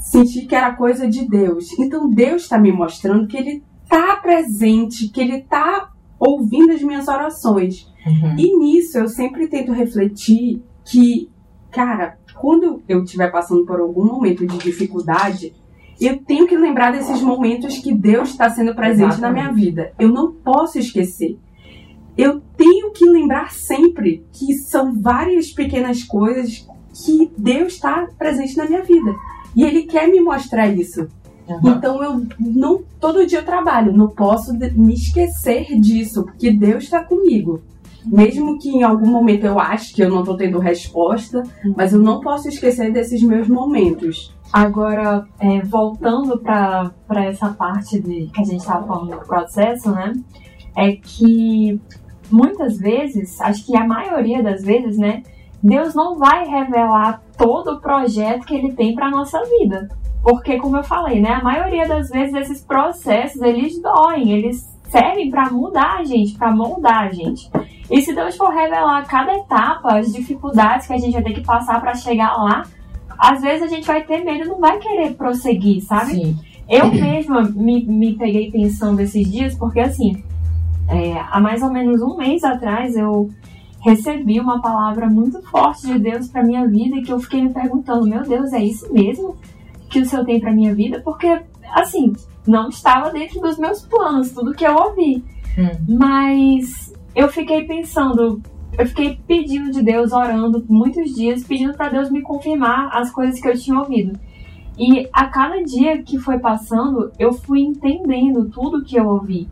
[0.00, 1.78] senti que era coisa de Deus.
[1.78, 7.06] Então Deus está me mostrando que Ele está presente, que Ele está ouvindo as minhas
[7.06, 7.88] orações.
[8.06, 8.36] Uhum.
[8.38, 11.30] E nisso eu sempre tento refletir que,
[11.70, 15.54] cara, quando eu estiver passando por algum momento de dificuldade,
[16.00, 19.20] eu tenho que lembrar desses momentos que Deus está sendo presente Exatamente.
[19.20, 19.92] na minha vida.
[19.98, 21.38] Eu não posso esquecer.
[22.16, 26.66] Eu tenho que lembrar sempre que são várias pequenas coisas
[27.04, 29.14] que Deus está presente na minha vida.
[29.54, 31.08] E Ele quer me mostrar isso.
[31.48, 31.72] Uhum.
[31.72, 37.02] Então eu não todo dia eu trabalho, não posso me esquecer disso, porque Deus está
[37.02, 37.60] comigo.
[38.04, 41.42] Mesmo que em algum momento eu ache que eu não estou tendo resposta,
[41.76, 44.34] mas eu não posso esquecer desses meus momentos.
[44.52, 46.92] Agora, é, voltando para
[47.24, 50.12] essa parte de, que a gente estava falando do processo, né?
[50.76, 51.80] É que
[52.30, 55.22] muitas vezes, acho que a maioria das vezes, né?
[55.62, 59.88] Deus não vai revelar todo o projeto que ele tem para nossa vida.
[60.22, 61.34] Porque, como eu falei, né?
[61.34, 66.50] A maioria das vezes esses processos, eles doem, eles servem para mudar a gente, para
[66.50, 67.50] moldar a gente.
[67.90, 71.44] E se Deus for revelar cada etapa, as dificuldades que a gente vai ter que
[71.44, 72.64] passar para chegar lá,
[73.18, 76.12] às vezes a gente vai ter medo, não vai querer prosseguir, sabe?
[76.12, 76.38] Sim.
[76.68, 80.22] Eu mesma me, me peguei pensando esses dias, porque assim,
[80.88, 83.28] é, há mais ou menos um mês atrás eu
[83.80, 87.52] recebi uma palavra muito forte de Deus para minha vida e que eu fiquei me
[87.52, 89.36] perguntando, meu Deus, é isso mesmo
[89.88, 91.00] que o Senhor tem para minha vida?
[91.00, 91.40] Porque,
[91.72, 92.12] assim,
[92.46, 95.24] não estava dentro dos meus planos, tudo que eu ouvi.
[95.58, 95.96] Hum.
[95.98, 98.40] Mas eu fiquei pensando,
[98.78, 103.40] eu fiquei pedindo de Deus, orando muitos dias, pedindo para Deus me confirmar as coisas
[103.40, 104.18] que eu tinha ouvido.
[104.78, 109.48] E a cada dia que foi passando, eu fui entendendo tudo que eu ouvi,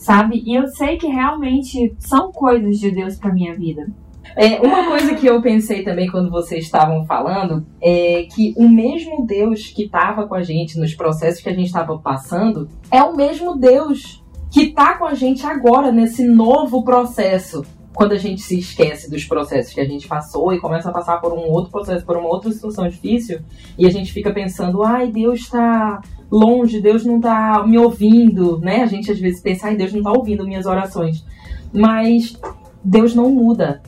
[0.00, 0.42] sabe?
[0.46, 3.86] E eu sei que realmente são coisas de Deus para minha vida.
[4.34, 9.26] É, uma coisa que eu pensei também quando vocês estavam falando é que o mesmo
[9.26, 13.14] Deus que estava com a gente nos processos que a gente estava passando é o
[13.14, 17.62] mesmo Deus que está com a gente agora nesse novo processo
[17.94, 21.20] quando a gente se esquece dos processos que a gente passou e começa a passar
[21.20, 23.40] por um outro processo, por uma outra situação difícil,
[23.76, 26.00] e a gente fica pensando, ai, Deus está
[26.30, 28.82] longe, Deus não está me ouvindo, né?
[28.82, 31.24] A gente às vezes pensa, ai, Deus não está ouvindo minhas orações.
[31.72, 32.38] Mas
[32.82, 33.82] Deus não muda.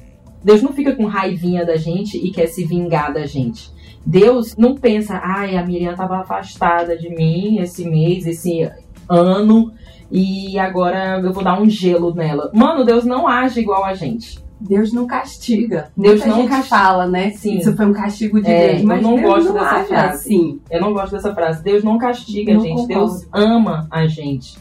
[0.45, 3.71] Deus não fica com raivinha da gente e quer se vingar da gente.
[4.05, 8.69] Deus não pensa, ai, a Miriam estava afastada de mim esse mês, esse
[9.09, 9.73] ano,
[10.12, 12.51] e agora eu vou dar um gelo nela.
[12.53, 14.38] Mano, Deus não age igual a gente.
[14.61, 15.90] Deus não castiga.
[15.96, 16.77] Deus Muita não castiga.
[16.77, 17.31] fala, né?
[17.31, 17.57] Sim.
[17.57, 18.83] Isso foi um castigo de é, Deus.
[18.83, 20.14] Mas eu não Deus gosto não dessa frase.
[20.14, 20.61] Assim.
[20.70, 21.64] Eu não gosto dessa frase.
[21.64, 22.83] Deus não castiga a gente.
[22.83, 22.88] Concordo.
[22.88, 24.59] Deus ama a gente.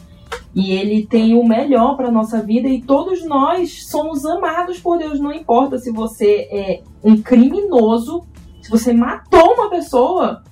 [0.54, 5.20] E ele tem o melhor para nossa vida e todos nós somos amados por Deus.
[5.20, 8.24] Não importa se você é um criminoso,
[8.62, 10.42] se você matou uma pessoa.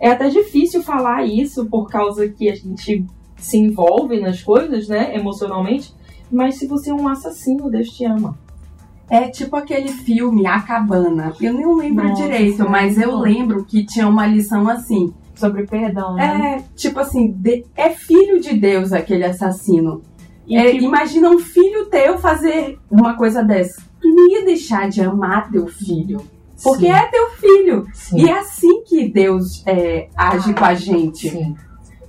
[0.00, 3.04] É até difícil falar isso por causa que a gente
[3.44, 5.94] se envolve nas coisas, né, emocionalmente,
[6.32, 8.38] mas se você é um assassino, Deus te ama.
[9.08, 11.34] É tipo aquele filme A Cabana.
[11.38, 15.12] Eu nem lembro Nossa, direito, mas eu lembro que tinha uma lição assim.
[15.34, 16.56] Sobre perdão, né?
[16.56, 20.00] É, tipo assim, de, é filho de Deus aquele assassino.
[20.50, 20.78] É, que...
[20.78, 23.82] Imagina um filho teu fazer uma coisa dessa.
[24.00, 26.22] Tu não ia deixar de amar teu filho.
[26.62, 26.92] Porque Sim.
[26.92, 27.86] é teu filho.
[27.92, 28.20] Sim.
[28.20, 31.28] E é assim que Deus é, age ah, com a gente.
[31.28, 31.54] Sim.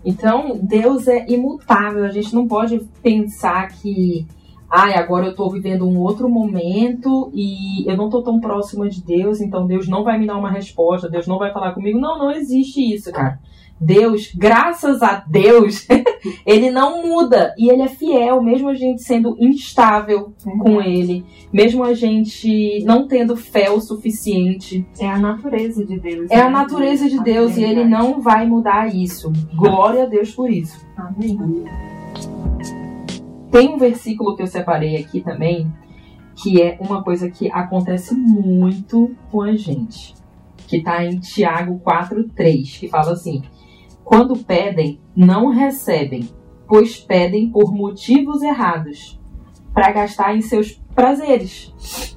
[0.05, 2.05] Então, Deus é imutável.
[2.05, 4.27] A gente não pode pensar que,
[4.69, 8.87] ai, ah, agora eu estou vivendo um outro momento e eu não estou tão próxima
[8.87, 11.99] de Deus, então Deus não vai me dar uma resposta, Deus não vai falar comigo.
[11.99, 13.39] Não, não existe isso, cara.
[13.79, 15.85] Deus, graças a Deus,
[16.45, 21.25] ele não muda e ele é fiel, mesmo a gente sendo instável é com ele,
[21.51, 24.85] mesmo a gente não tendo fé o suficiente.
[24.99, 26.31] É a natureza de Deus.
[26.31, 26.41] É né?
[26.43, 29.31] a natureza de Deus e ele não vai mudar isso.
[29.53, 30.85] Glória a Deus por isso.
[30.95, 31.37] Amém.
[33.51, 35.71] Tem um versículo que eu separei aqui também,
[36.35, 40.13] que é uma coisa que acontece muito com a gente,
[40.67, 43.41] que está em Tiago 4:3, que fala assim:
[44.05, 46.29] quando pedem, não recebem,
[46.67, 49.19] pois pedem por motivos errados,
[49.73, 51.73] para gastar em seus prazeres.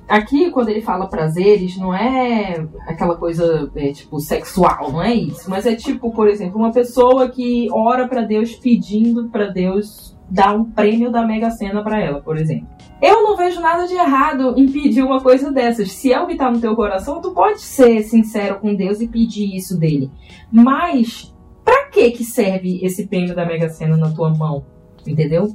[0.06, 5.50] Aqui, quando ele fala prazeres, não é aquela coisa é, tipo sexual, não é isso.
[5.50, 10.54] Mas é tipo, por exemplo, uma pessoa que ora para Deus pedindo para Deus dar
[10.54, 12.68] um prêmio da Mega Sena para ela, por exemplo.
[13.00, 15.90] Eu não vejo nada de errado em pedir uma coisa dessas.
[15.92, 19.08] Se é o que tá no teu coração, tu pode ser sincero com Deus e
[19.08, 20.10] pedir isso dele.
[20.52, 21.34] Mas
[21.68, 24.64] para que que serve esse prêmio da Mega Sena na tua mão?
[25.06, 25.48] Entendeu?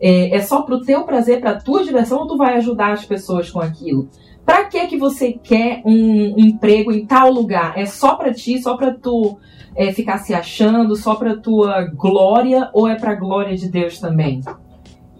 [0.00, 3.48] É, é só pro teu prazer, pra tua diversão, ou tu vai ajudar as pessoas
[3.48, 4.08] com aquilo?
[4.44, 7.78] Pra que que você quer um emprego em tal lugar?
[7.78, 9.38] É só pra ti, só pra tu
[9.76, 14.40] é, ficar se achando, só pra tua glória, ou é pra glória de Deus também?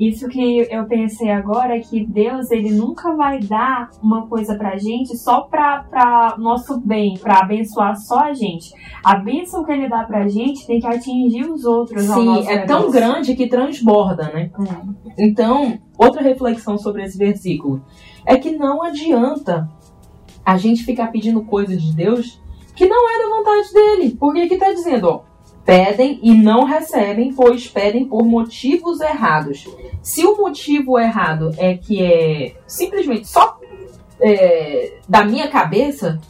[0.02, 4.76] Isso que eu pensei agora é que Deus ele nunca vai dar uma coisa pra
[4.76, 8.72] gente só pra, pra nosso bem, pra abençoar só a gente.
[9.04, 12.02] A bênção que ele dá pra gente tem que atingir os outros.
[12.02, 14.50] Sim, é tão grande que transborda, né?
[14.58, 14.92] Hum.
[15.16, 17.80] Então, outra reflexão sobre esse versículo
[18.26, 19.70] é que não adianta
[20.44, 22.42] a gente ficar pedindo coisas de Deus
[22.74, 24.16] que não é da vontade dele.
[24.18, 25.31] Porque aqui tá dizendo, ó,
[25.64, 29.66] Pedem e não recebem, pois pedem por motivos errados.
[30.02, 33.60] Se o motivo errado é que é simplesmente só
[34.20, 36.20] é, da minha cabeça,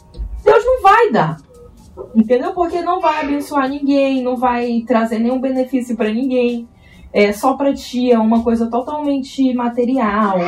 [0.45, 1.39] Deus não vai dar.
[2.15, 2.53] Entendeu?
[2.53, 6.69] Porque não vai abençoar ninguém, não vai trazer nenhum benefício para ninguém.
[7.13, 10.39] É só para ti, é uma coisa totalmente material.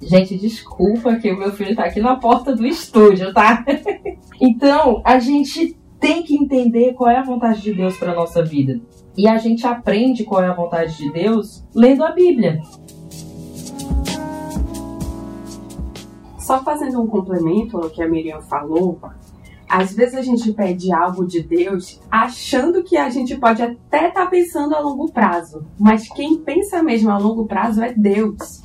[0.00, 3.64] Gente, desculpa que o meu filho tá aqui na porta do estúdio, tá?
[4.38, 8.80] então, a gente tem que entender qual é a vontade de Deus para nossa vida.
[9.16, 12.60] E a gente aprende qual é a vontade de Deus lendo a Bíblia.
[16.38, 19.00] Só fazendo um complemento ao que a Miriam falou,
[19.68, 24.24] às vezes a gente pede algo de Deus achando que a gente pode até estar
[24.24, 28.62] tá pensando a longo prazo, mas quem pensa mesmo a longo prazo é Deus.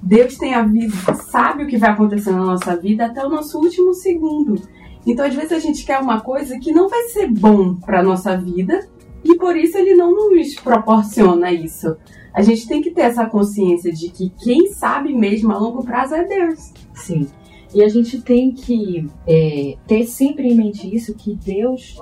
[0.00, 3.58] Deus tem a vida, sabe o que vai acontecer na nossa vida até o nosso
[3.58, 4.62] último segundo.
[5.06, 8.36] Então, às vezes, a gente quer uma coisa que não vai ser bom para nossa
[8.36, 8.88] vida
[9.24, 11.96] e por isso ele não nos proporciona isso.
[12.32, 16.14] A gente tem que ter essa consciência de que quem sabe mesmo a longo prazo
[16.14, 16.72] é Deus.
[16.94, 17.26] Sim.
[17.74, 21.98] E a gente tem que é, ter sempre em mente isso, que Deus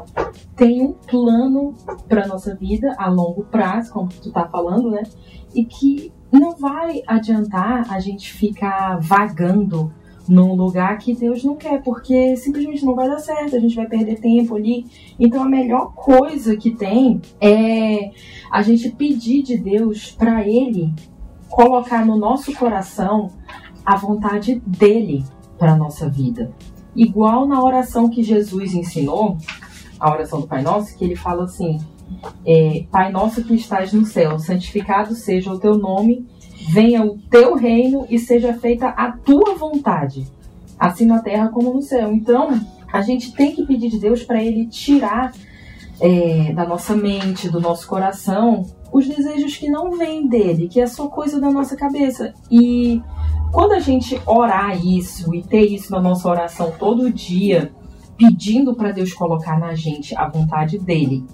[0.55, 1.75] tem um plano
[2.09, 5.03] para nossa vida a longo prazo, como tu tá falando, né?
[5.55, 9.93] E que não vai adiantar a gente ficar vagando
[10.29, 13.87] num lugar que Deus não quer, porque simplesmente não vai dar certo, a gente vai
[13.87, 14.87] perder tempo ali.
[15.19, 18.11] Então a melhor coisa que tem é
[18.51, 20.93] a gente pedir de Deus para Ele
[21.49, 23.31] colocar no nosso coração
[23.85, 25.25] a vontade dele
[25.59, 26.53] para nossa vida.
[26.97, 29.37] Igual na oração que Jesus ensinou,
[29.99, 31.79] a oração do Pai Nosso, que ele fala assim:
[32.47, 36.27] é, Pai nosso que estás no céu, santificado seja o teu nome
[36.69, 40.27] venha o teu reino e seja feita a tua vontade,
[40.79, 42.13] assim na terra como no céu.
[42.13, 42.59] Então,
[42.93, 45.33] a gente tem que pedir de Deus para Ele tirar
[46.01, 50.87] é, da nossa mente, do nosso coração, os desejos que não vêm dele, que é
[50.87, 52.33] só coisa da nossa cabeça.
[52.51, 53.03] E
[53.53, 57.73] quando a gente orar isso e ter isso na nossa oração todo dia,
[58.17, 61.25] pedindo para Deus colocar na gente a vontade dele,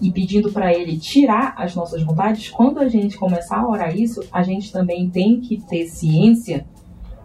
[0.00, 4.20] e pedindo para ele tirar as nossas vontades, quando a gente começar a orar isso,
[4.32, 6.66] a gente também tem que ter ciência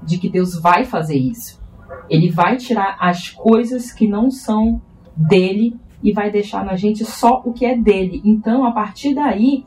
[0.02, 1.62] de que Deus vai fazer isso.
[2.10, 4.82] Ele vai tirar as coisas que não são
[5.16, 8.22] dele e vai deixar na gente só o que é dele.
[8.26, 9.66] Então, a partir daí,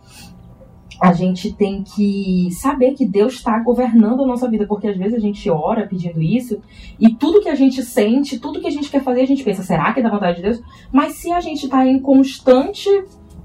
[1.01, 5.15] a gente tem que saber que Deus está governando a nossa vida, porque às vezes
[5.15, 6.61] a gente ora pedindo isso
[6.99, 9.63] e tudo que a gente sente, tudo que a gente quer fazer, a gente pensa,
[9.63, 10.61] será que é da vontade de Deus?
[10.91, 12.89] Mas se a gente está em constante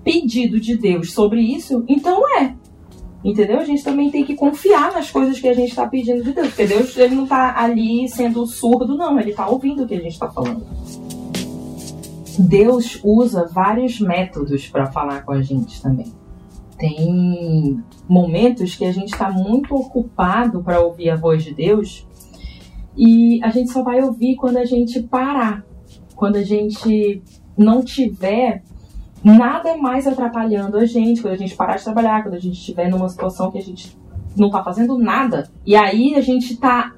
[0.04, 2.56] pedido de Deus sobre isso, então é.
[3.24, 3.60] Entendeu?
[3.60, 6.48] A gente também tem que confiar nas coisas que a gente está pedindo de Deus,
[6.48, 10.00] porque Deus ele não está ali sendo surdo, não, ele está ouvindo o que a
[10.00, 10.66] gente está falando.
[12.40, 16.20] Deus usa vários métodos para falar com a gente também
[16.82, 22.08] tem momentos que a gente está muito ocupado para ouvir a voz de Deus
[22.98, 25.63] e a gente só vai ouvir quando a gente parar,
[26.15, 27.22] quando a gente
[27.56, 28.63] não tiver
[29.24, 32.89] nada mais atrapalhando a gente, quando a gente parar de trabalhar, quando a gente estiver
[32.89, 33.96] numa situação que a gente
[34.36, 35.52] não está fazendo nada.
[35.63, 36.94] E aí a gente tá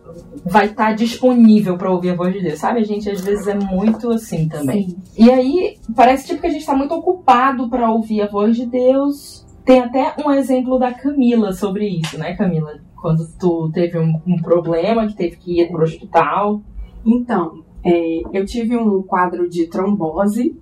[0.46, 2.80] vai estar tá disponível para ouvir a voz de Deus, sabe?
[2.80, 4.90] A gente às vezes é muito assim também.
[4.90, 4.98] Sim.
[5.18, 8.66] E aí parece tipo que a gente está muito ocupado para ouvir a voz de
[8.66, 12.80] Deus tem até um exemplo da Camila sobre isso, né, Camila?
[13.02, 16.62] Quando tu teve um, um problema que teve que ir pro hospital.
[17.06, 20.56] Então, é, eu tive um quadro de trombose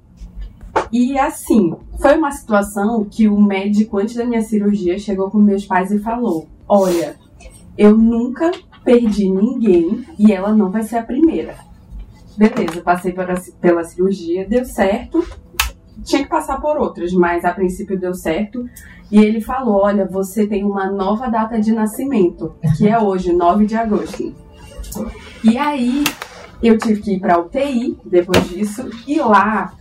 [0.92, 5.66] e assim, foi uma situação que o médico, antes da minha cirurgia, chegou com meus
[5.66, 7.16] pais e falou: Olha,
[7.78, 8.52] eu nunca
[8.84, 11.56] perdi ninguém e ela não vai ser a primeira.
[12.38, 15.24] Beleza, passei pela, pela cirurgia, deu certo.
[16.04, 18.66] Tinha que passar por outras, mas a princípio deu certo.
[19.12, 23.66] E ele falou: Olha, você tem uma nova data de nascimento, que é hoje, 9
[23.66, 24.34] de agosto.
[25.44, 26.04] E aí
[26.62, 29.74] eu tive que ir para UTI depois disso, e lá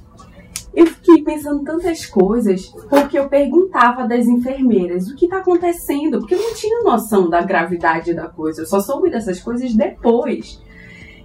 [0.72, 6.34] eu fiquei pensando tantas coisas, porque eu perguntava das enfermeiras o que está acontecendo, porque
[6.34, 10.60] eu não tinha noção da gravidade da coisa, eu só soube dessas coisas depois.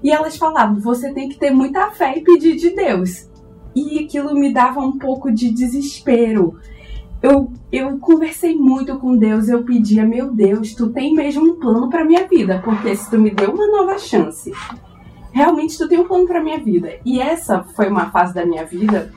[0.03, 3.29] E elas falavam: você tem que ter muita fé e pedir de Deus.
[3.75, 6.57] E aquilo me dava um pouco de desespero.
[7.21, 11.89] Eu, eu conversei muito com Deus, eu pedia, meu Deus, tu tem mesmo um plano
[11.89, 14.51] para minha vida, porque se tu me deu uma nova chance,
[15.31, 16.93] realmente tu tem um plano para minha vida.
[17.03, 19.11] E essa foi uma fase da minha vida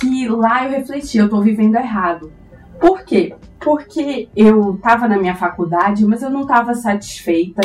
[0.00, 2.32] que lá eu refleti, eu tô vivendo errado.
[2.80, 3.34] Por quê?
[3.60, 7.60] Porque eu tava na minha faculdade, mas eu não tava satisfeita.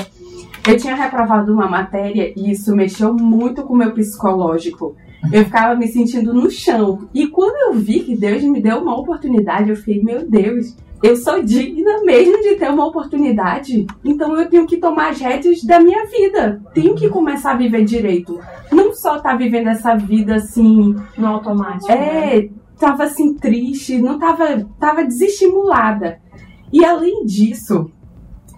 [0.67, 4.95] Eu tinha reprovado uma matéria e isso mexeu muito com o meu psicológico.
[5.31, 7.07] Eu ficava me sentindo no chão.
[7.13, 11.15] E quando eu vi que Deus me deu uma oportunidade, eu fiquei, meu Deus, eu
[11.15, 13.85] sou digna mesmo de ter uma oportunidade.
[14.03, 16.61] Então eu tenho que tomar as rédeas da minha vida.
[16.73, 18.39] Tenho que começar a viver direito.
[18.71, 20.95] Não só tá vivendo essa vida assim.
[21.17, 21.91] No automático.
[21.91, 22.49] É, né?
[22.79, 26.19] tava assim triste, não tava, tava desestimulada.
[26.71, 27.91] E além disso,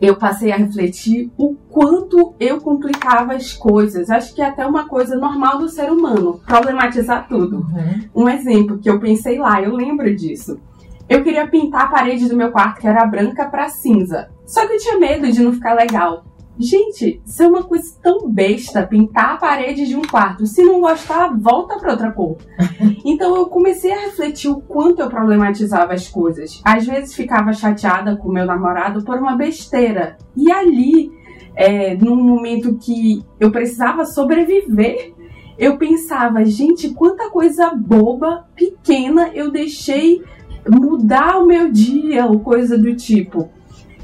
[0.01, 4.09] eu passei a refletir o quanto eu complicava as coisas.
[4.09, 7.57] Acho que é até uma coisa normal do ser humano, problematizar tudo.
[7.57, 8.23] Uhum.
[8.23, 10.59] Um exemplo que eu pensei lá, eu lembro disso.
[11.07, 14.29] Eu queria pintar a parede do meu quarto, que era branca, para cinza.
[14.45, 16.23] Só que eu tinha medo de não ficar legal.
[16.59, 20.45] Gente, isso é uma coisa tão besta, pintar a parede de um quarto.
[20.45, 22.37] Se não gostar, volta para outra cor.
[23.05, 26.61] Então eu comecei a refletir o quanto eu problematizava as coisas.
[26.65, 30.17] Às vezes ficava chateada com meu namorado por uma besteira.
[30.35, 31.09] E ali,
[31.55, 35.13] é, num momento que eu precisava sobreviver,
[35.57, 40.21] eu pensava, gente, quanta coisa boba, pequena eu deixei
[40.69, 43.49] mudar o meu dia ou coisa do tipo.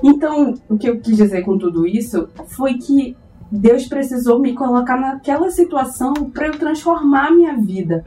[0.04, 3.16] Então, o que eu quis dizer com tudo isso foi que
[3.52, 8.04] Deus precisou me colocar naquela situação para eu transformar a minha vida,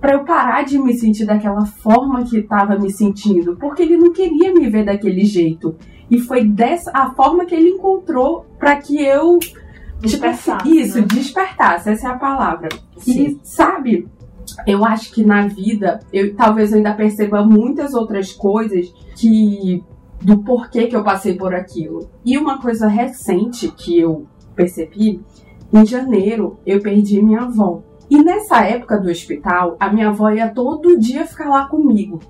[0.00, 4.12] para eu parar de me sentir daquela forma que estava me sentindo, porque Ele não
[4.12, 5.76] queria me ver daquele jeito.
[6.10, 9.38] E foi dessa a forma que Ele encontrou para que eu
[10.00, 11.06] Despertasse, tipo, isso né?
[11.12, 11.90] despertasse.
[11.90, 12.68] Essa é a palavra.
[12.96, 13.22] Sim.
[13.22, 14.08] E sabe,
[14.66, 19.84] eu acho que na vida, eu talvez eu ainda perceba muitas outras coisas que
[20.20, 22.10] do porquê que eu passei por aquilo.
[22.24, 25.20] E uma coisa recente que eu percebi,
[25.72, 27.82] em janeiro eu perdi minha avó.
[28.10, 32.20] E nessa época do hospital, a minha avó ia todo dia ficar lá comigo.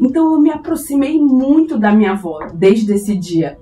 [0.00, 3.58] Então eu me aproximei muito da minha avó desde esse dia.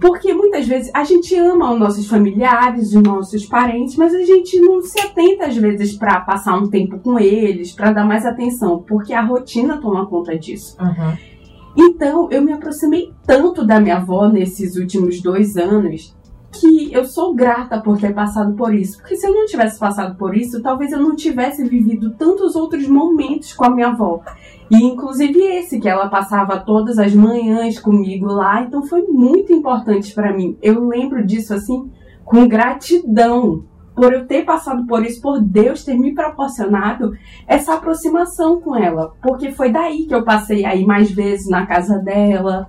[0.00, 4.58] Porque muitas vezes a gente ama os nossos familiares, os nossos parentes, mas a gente
[4.58, 8.82] não se atenta às vezes para passar um tempo com eles, para dar mais atenção,
[8.82, 10.76] porque a rotina toma conta disso.
[10.80, 11.33] Uhum.
[11.76, 16.14] Então eu me aproximei tanto da minha avó nesses últimos dois anos
[16.52, 18.98] que eu sou grata por ter passado por isso.
[18.98, 22.86] Porque se eu não tivesse passado por isso, talvez eu não tivesse vivido tantos outros
[22.86, 24.22] momentos com a minha avó.
[24.70, 30.14] E inclusive esse que ela passava todas as manhãs comigo lá, então foi muito importante
[30.14, 30.56] para mim.
[30.62, 31.90] Eu lembro disso assim
[32.24, 37.12] com gratidão por eu ter passado por isso, por Deus ter me proporcionado
[37.46, 41.98] essa aproximação com ela, porque foi daí que eu passei aí mais vezes na casa
[41.98, 42.68] dela.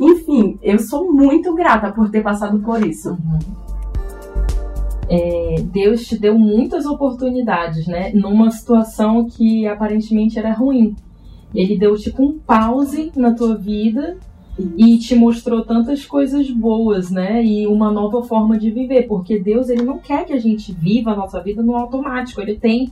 [0.00, 3.16] Enfim, eu sou muito grata por ter passado por isso.
[5.08, 8.10] É, Deus te deu muitas oportunidades, né?
[8.12, 10.94] Numa situação que aparentemente era ruim.
[11.54, 14.18] Ele deu tipo um pause na tua vida
[14.58, 17.44] e te mostrou tantas coisas boas, né?
[17.44, 21.12] E uma nova forma de viver, porque Deus ele não quer que a gente viva
[21.12, 22.40] a nossa vida no automático.
[22.40, 22.90] Ele tem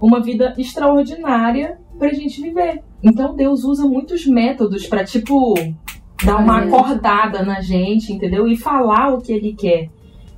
[0.00, 2.82] uma vida extraordinária pra gente viver.
[3.02, 5.54] Então Deus usa muitos métodos pra tipo
[6.22, 8.46] dar uma acordada na gente, entendeu?
[8.46, 9.88] E falar o que ele quer.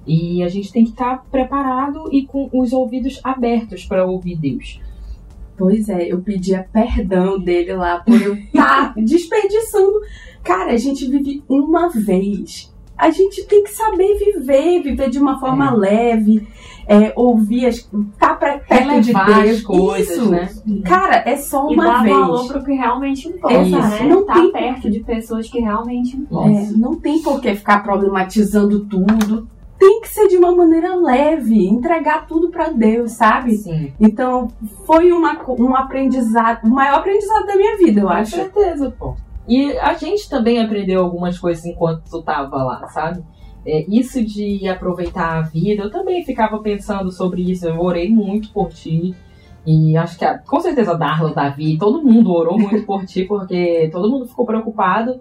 [0.07, 4.81] E a gente tem que estar preparado e com os ouvidos abertos para ouvir Deus.
[5.57, 10.01] Pois é, eu pedia perdão dele lá por eu estar desperdiçando.
[10.49, 12.73] Cara, a gente vive uma vez.
[12.97, 15.71] A gente tem que saber viver, viver de uma forma É.
[15.77, 16.49] leve,
[16.89, 19.51] é, ouvir, as, tá pra, perto de Deus.
[19.59, 20.31] as coisas, Isso.
[20.31, 20.49] né?
[20.87, 22.17] Cara, é só E uma dar vez.
[22.17, 23.79] valor pro que realmente importa, É isso.
[23.79, 24.03] né?
[24.09, 26.57] Não tá tem- perto de pessoas que realmente importam.
[26.59, 29.47] É, não tem por que ficar problematizando tudo.
[29.79, 33.55] Tem que ser de uma maneira leve, entregar tudo pra Deus, sabe?
[33.59, 33.93] Sim.
[34.01, 34.49] Então,
[34.87, 38.35] foi uma, um aprendizado, o maior aprendizado da minha vida, eu Com acho.
[38.35, 39.15] certeza, pô.
[39.49, 43.25] E a gente também aprendeu algumas coisas enquanto tu tava lá, sabe?
[43.69, 47.67] é, isso de aproveitar a vida, eu também ficava pensando sobre isso.
[47.67, 49.15] Eu orei muito por ti.
[49.67, 53.25] E acho que a, com certeza a Darla, Davi, todo mundo orou muito por ti,
[53.25, 55.21] porque todo mundo ficou preocupado.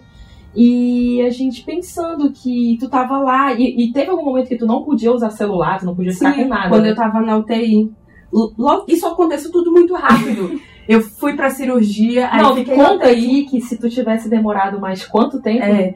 [0.56, 3.54] E a gente pensando que tu tava lá.
[3.54, 6.34] E, e teve algum momento que tu não podia usar celular, tu não podia ficar
[6.34, 6.70] Sim, com nada.
[6.70, 6.92] quando né?
[6.92, 7.92] eu tava na UTI.
[8.32, 10.60] Logo, isso aconteceu tudo muito rápido.
[10.88, 15.06] eu fui pra cirurgia, aí Não, fiquei conta aí que se tu tivesse demorado mais
[15.06, 15.64] quanto tempo?
[15.64, 15.96] É,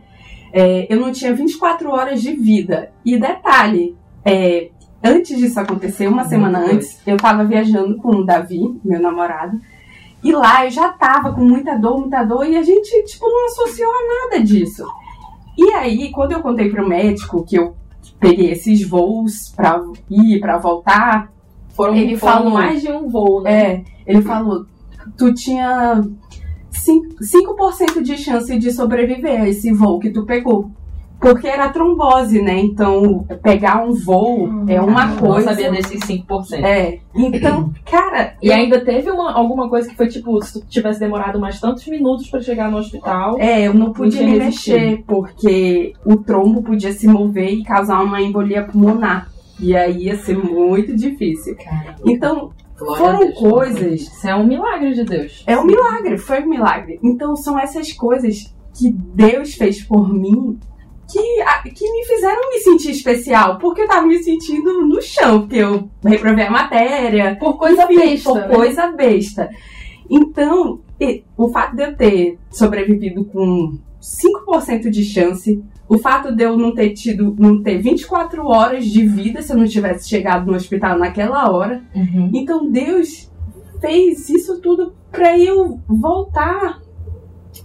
[0.54, 2.92] é, eu não tinha 24 horas de vida.
[3.06, 4.70] E detalhe, é,
[5.04, 9.58] antes disso acontecer, uma semana antes, eu tava viajando com o Davi, meu namorado.
[10.24, 13.46] E lá eu já tava com muita dor, muita dor, e a gente, tipo, não
[13.46, 14.86] associou a nada disso.
[15.58, 17.76] E aí, quando eu contei pro médico que eu
[18.20, 21.32] peguei esses voos pra ir, pra voltar,
[21.74, 23.52] Foram, Ele foram falou- mais de um voo, né?
[23.76, 24.66] é, ele falou,
[25.18, 26.02] tu tinha
[26.72, 30.72] 5%, 5% de chance de sobreviver a esse voo que tu pegou.
[31.20, 32.58] Porque era trombose, né?
[32.60, 35.50] Então, pegar um voo é uma Não coisa.
[35.50, 36.64] sabia desses 5%.
[36.64, 36.98] É.
[37.14, 41.40] Então, cara, E ainda teve uma, alguma coisa que foi tipo, se tu tivesse demorado
[41.40, 43.38] mais tantos minutos pra chegar no hospital.
[43.40, 48.20] é, eu não podia me mexer, porque o trombo podia se mover e causar uma
[48.20, 49.30] embolia pulmonar.
[49.60, 51.56] E aí ia ser muito difícil.
[51.64, 52.50] Cara, Então,
[52.86, 55.44] glória foram coisas Isso é um milagre de Deus.
[55.46, 57.00] É um milagre, foi um milagre.
[57.04, 60.60] Então são essas coisas que Deus fez por mim
[61.12, 63.58] que, que me fizeram me sentir especial.
[63.60, 67.38] Porque eu tava me sentindo no chão, porque eu reprovei a matéria.
[67.40, 68.30] Por coisa enfim, besta.
[68.30, 68.48] Por né?
[68.48, 69.50] coisa besta.
[70.10, 70.80] Então,
[71.38, 75.64] o fato de eu ter sobrevivido com 5% de chance,
[75.94, 79.58] o fato de eu não ter tido, não ter 24 horas de vida se eu
[79.58, 82.32] não tivesse chegado no hospital naquela hora, Uhum.
[82.34, 83.30] então Deus
[83.82, 86.80] fez isso tudo para eu voltar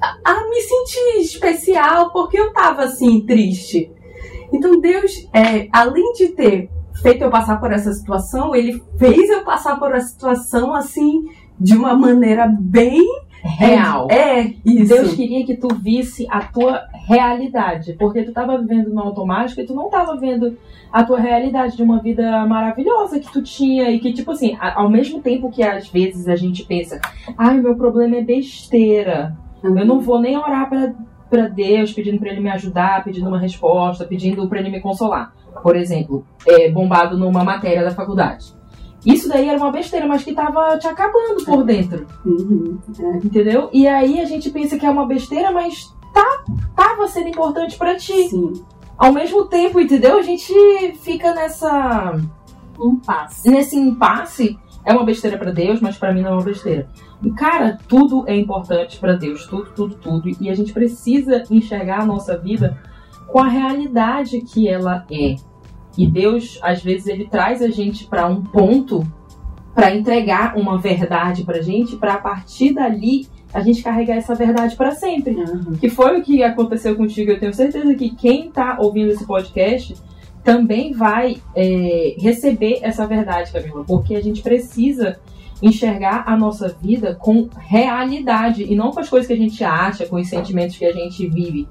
[0.02, 3.92] a, a me sentir especial, porque eu tava assim triste.
[4.52, 6.68] Então Deus, é, além de ter
[7.00, 11.26] feito eu passar por essa situação, ele fez eu passar por essa situação assim
[11.60, 13.06] de uma maneira bem
[13.42, 14.08] Real.
[14.10, 14.92] É, é isso.
[14.92, 19.66] Deus queria que tu visse a tua realidade, porque tu tava vivendo no automático e
[19.66, 20.56] tu não tava vendo
[20.92, 24.88] a tua realidade de uma vida maravilhosa que tu tinha e que, tipo assim, ao
[24.90, 27.00] mesmo tempo que às vezes a gente pensa,
[27.38, 29.78] ai, meu problema é besteira, Uhum.
[29.78, 30.92] eu não vou nem orar pra,
[31.30, 35.32] pra Deus pedindo pra ele me ajudar, pedindo uma resposta, pedindo pra ele me consolar.
[35.62, 38.54] Por exemplo, é, bombado numa matéria da faculdade.
[39.04, 42.06] Isso daí era uma besteira, mas que tava te acabando por dentro.
[42.24, 42.78] Uhum.
[43.24, 43.70] Entendeu?
[43.72, 46.44] E aí a gente pensa que é uma besteira, mas tá,
[46.76, 48.28] tava sendo importante pra ti.
[48.28, 48.52] Sim.
[48.96, 50.18] Ao mesmo tempo, entendeu?
[50.18, 50.52] A gente
[51.00, 52.14] fica nessa
[53.04, 53.50] passo.
[53.50, 54.58] nesse impasse.
[54.84, 56.88] É uma besteira pra Deus, mas pra mim não é uma besteira.
[57.22, 60.30] E, cara, tudo é importante pra Deus, tudo, tudo, tudo.
[60.40, 62.80] E a gente precisa enxergar a nossa vida
[63.26, 65.34] com a realidade que ela é.
[65.98, 69.02] E Deus, às vezes, ele traz a gente pra um ponto
[69.74, 73.26] pra entregar uma verdade pra gente, pra a partir dali
[73.56, 75.34] a gente carregar essa verdade pra sempre.
[75.34, 75.78] Uhum.
[75.80, 77.30] Que foi o que aconteceu contigo.
[77.30, 79.96] Eu tenho certeza que quem tá ouvindo esse podcast
[80.44, 85.18] também vai é, receber essa verdade, Camila, porque a gente precisa
[85.62, 90.04] enxergar a nossa vida com realidade e não com as coisas que a gente acha,
[90.04, 91.66] com os sentimentos que a gente vive.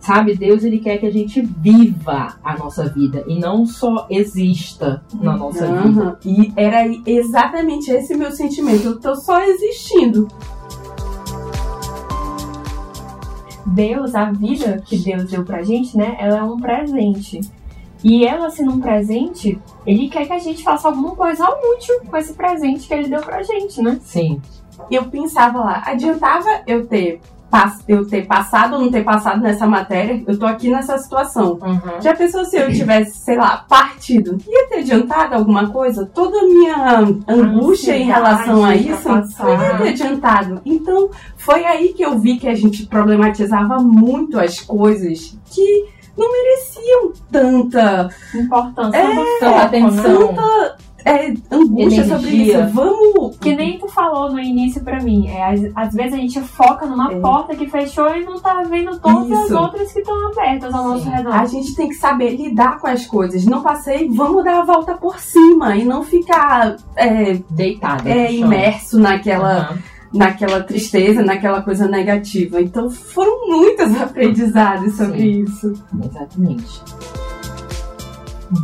[0.00, 5.02] Sabe, Deus ele quer que a gente viva a nossa vida e não só exista
[5.14, 6.02] na nossa vida.
[6.02, 6.16] Aham.
[6.26, 8.84] E era exatamente esse meu sentimento.
[8.84, 10.28] Eu tô só existindo.
[13.66, 16.16] Deus, a vida que Deus deu pra gente, né?
[16.18, 17.40] Ela é um presente.
[18.04, 22.16] E ela sendo um presente, ele quer que a gente faça alguma coisa útil com
[22.16, 23.98] esse presente que ele deu pra gente, né?
[24.02, 24.40] Sim.
[24.90, 27.20] Eu pensava lá, adiantava eu ter,
[27.88, 30.22] eu ter passado ou não ter passado nessa matéria?
[30.26, 31.58] Eu tô aqui nessa situação.
[31.62, 32.00] Uhum.
[32.00, 34.38] Já pensou se eu tivesse, sei lá, partido?
[34.48, 36.06] Ia ter adiantado alguma coisa?
[36.06, 36.98] Toda a minha
[37.28, 39.08] angústia em relação a isso
[39.48, 40.60] ia ter adiantado.
[40.64, 45.86] Então, foi aí que eu vi que a gente problematizava muito as coisas que
[46.16, 49.60] não mereciam tanta Importância É, do Tanta
[50.20, 50.76] foco, né?
[51.04, 52.64] É, angústia sobre Energia.
[52.64, 52.74] isso.
[52.74, 53.36] Vamos.
[53.38, 55.28] Que nem tu falou no início pra mim.
[55.28, 57.20] É, às, às vezes a gente foca numa É.
[57.20, 59.58] porta que fechou e não tá vendo todas as Isso.
[59.58, 61.10] outras que estão abertas ao nosso Sim.
[61.10, 61.34] redor.
[61.34, 63.44] A gente tem que saber lidar com as coisas.
[63.44, 68.08] Não passei, vamos dar a volta por cima e não ficar é, Deitada.
[68.08, 69.78] é, imerso naquela, Uhum.
[70.14, 72.60] naquela tristeza, naquela coisa negativa.
[72.60, 75.42] Então foram muitos aprendizados sobre Sim.
[75.44, 75.72] isso.
[76.04, 76.82] Exatamente.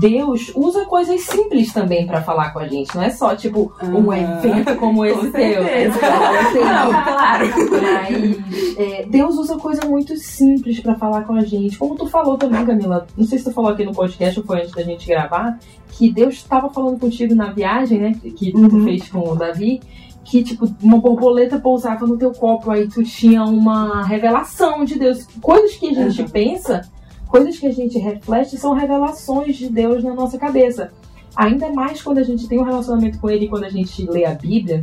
[0.00, 4.10] Deus usa coisas simples também pra falar com a gente, não é só tipo um
[4.12, 4.38] Aham.
[4.38, 5.62] evento como esse teu.
[6.54, 7.46] Não, claro.
[7.82, 11.78] Mas é, Deus usa coisa muito simples pra falar com a gente.
[11.78, 14.58] Como tu falou também, Camila, não sei se tu falou aqui no podcast ou foi
[14.60, 15.58] antes da gente gravar,
[15.90, 18.12] que Deus estava falando contigo na viagem, né?
[18.36, 18.84] Que tu Uhum.
[18.84, 19.80] fez com o Davi.
[20.24, 25.26] Que, tipo, uma borboleta pousava no teu copo, aí tu tinha uma revelação de Deus.
[25.40, 26.28] Coisas que a gente Uhum.
[26.28, 26.82] pensa,
[27.28, 30.90] coisas que a gente reflete, são revelações de Deus na nossa cabeça.
[31.36, 34.34] Ainda mais quando a gente tem um relacionamento com Ele, quando a gente lê a
[34.34, 34.82] Bíblia,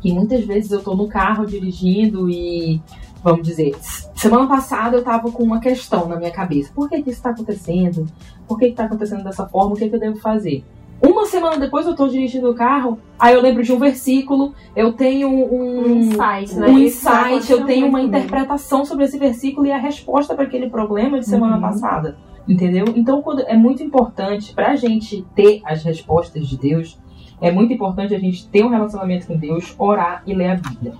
[0.00, 2.80] que muitas vezes eu tô no carro dirigindo e,
[3.24, 3.74] vamos dizer,
[4.14, 6.70] semana passada eu tava com uma questão na minha cabeça.
[6.72, 8.06] Por que, que isso tá acontecendo?
[8.46, 9.72] Por que, que tá acontecendo dessa forma?
[9.72, 10.62] O que, que eu devo fazer?
[11.02, 14.92] Uma semana depois eu tô dirigindo o carro, aí eu lembro de um versículo, eu
[14.94, 16.68] tenho um, Um insight, né?
[16.68, 21.18] um insight, eu tenho uma interpretação sobre esse versículo e a resposta para aquele problema
[21.20, 21.60] de semana Uhum.
[21.62, 22.16] passada.
[22.48, 22.84] Entendeu?
[22.94, 26.96] Então, quando é muito importante para a gente ter as respostas de Deus,
[27.40, 30.94] é muito importante a gente ter um relacionamento com Deus, orar e ler a Bíblia.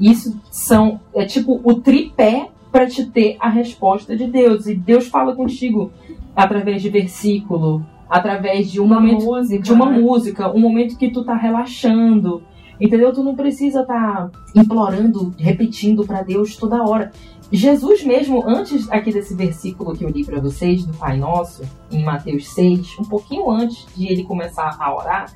[0.00, 4.66] Isso são é tipo o tripé para te ter a resposta de Deus.
[4.66, 5.90] E Deus fala contigo
[6.34, 9.98] através de versículo, através de um Uma momento música, de uma né?
[9.98, 12.42] música, um momento que tu tá relaxando.
[12.78, 13.10] Entendeu?
[13.10, 17.10] Tu não precisa estar implorando, repetindo para Deus toda hora.
[17.50, 22.04] Jesus mesmo, antes aqui desse versículo que eu li para vocês, do Pai Nosso, em
[22.04, 25.32] Mateus 6, um pouquinho antes de ele começar a orar,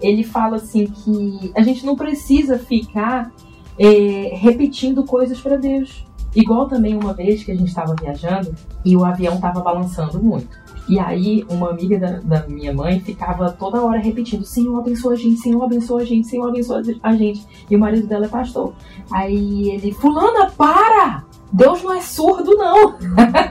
[0.00, 3.32] ele fala assim que a gente não precisa ficar
[3.76, 6.06] é, repetindo coisas para Deus.
[6.34, 8.54] Igual também uma vez que a gente estava viajando
[8.84, 10.59] e o avião estava balançando muito.
[10.88, 15.16] E aí, uma amiga da, da minha mãe ficava toda hora repetindo: Senhor, abençoa a
[15.16, 17.46] gente, Senhor, abençoa a gente, Senhor, abençoa a gente.
[17.70, 18.74] E o marido dela é pastor.
[19.10, 21.24] Aí ele: Fulana, para!
[21.52, 22.96] Deus não é surdo, não.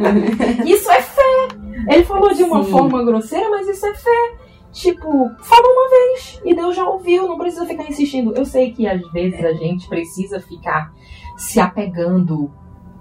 [0.66, 1.48] isso é fé.
[1.90, 2.72] Ele falou de uma Sim.
[2.72, 4.36] forma grosseira, mas isso é fé.
[4.72, 5.10] Tipo,
[5.42, 8.34] falou uma vez e Deus já ouviu, não precisa ficar insistindo.
[8.36, 10.94] Eu sei que às vezes a gente precisa ficar
[11.36, 12.52] se apegando,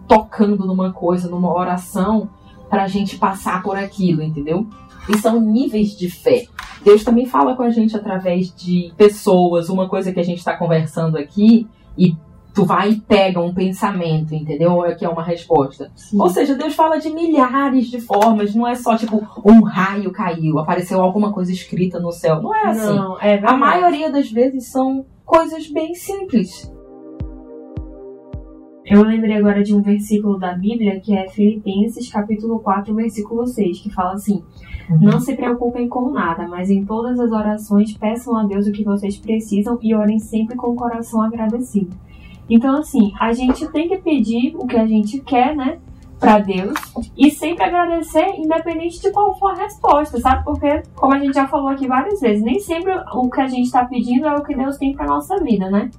[0.06, 2.30] tocando numa coisa, numa oração,
[2.68, 4.66] pra gente passar por aquilo, entendeu?
[5.08, 6.44] E são níveis de fé.
[6.84, 10.56] Deus também fala com a gente através de pessoas, uma coisa que a gente está
[10.56, 11.66] conversando aqui,
[11.96, 12.14] e
[12.54, 14.82] tu vai e pega um pensamento, entendeu?
[14.98, 15.90] Que é uma resposta.
[16.12, 20.58] Ou seja, Deus fala de milhares de formas, não é só tipo um raio caiu,
[20.58, 22.42] apareceu alguma coisa escrita no céu.
[22.42, 22.96] Não é assim.
[22.96, 26.70] Não, é A maioria das vezes são coisas bem simples.
[28.90, 33.80] Eu lembrei agora de um versículo da Bíblia que é Filipenses capítulo 4, versículo 6,
[33.80, 34.42] que fala assim:
[34.88, 38.82] Não se preocupem com nada, mas em todas as orações peçam a Deus o que
[38.82, 41.94] vocês precisam e orem sempre com o coração agradecido.
[42.48, 45.78] Então, assim, a gente tem que pedir o que a gente quer, né?
[46.18, 46.74] Pra Deus
[47.16, 50.42] e sempre agradecer, independente de qual for a resposta, sabe?
[50.44, 53.70] Porque, como a gente já falou aqui várias vezes, nem sempre o que a gente
[53.70, 55.90] tá pedindo é o que Deus tem pra nossa vida, né?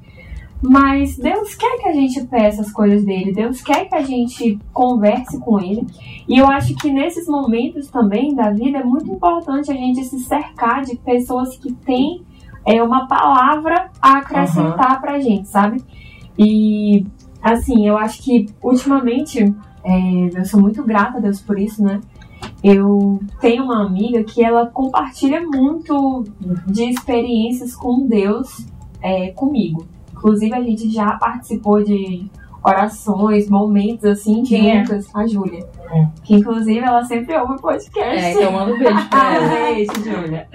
[0.61, 4.59] Mas Deus quer que a gente peça as coisas dele, Deus quer que a gente
[4.73, 5.87] converse com ele.
[6.27, 10.19] E eu acho que nesses momentos também da vida é muito importante a gente se
[10.19, 12.25] cercar de pessoas que têm
[12.65, 15.81] é, uma palavra a acrescentar pra gente, sabe?
[16.37, 17.05] E
[17.41, 22.01] assim, eu acho que ultimamente é, eu sou muito grata a Deus por isso, né?
[22.61, 26.25] Eu tenho uma amiga que ela compartilha muito
[26.67, 28.65] de experiências com Deus
[29.01, 29.85] é, comigo.
[30.19, 32.29] Inclusive, a gente já participou de
[32.61, 34.85] orações, momentos assim, Quem é?
[34.85, 35.07] juntas.
[35.15, 35.65] A Júlia.
[35.93, 36.09] Hum.
[36.23, 38.25] Que inclusive ela sempre ouve o podcast.
[38.25, 39.47] É, então manda um beijo pra ela.
[39.73, 40.47] Beijo, Júlia.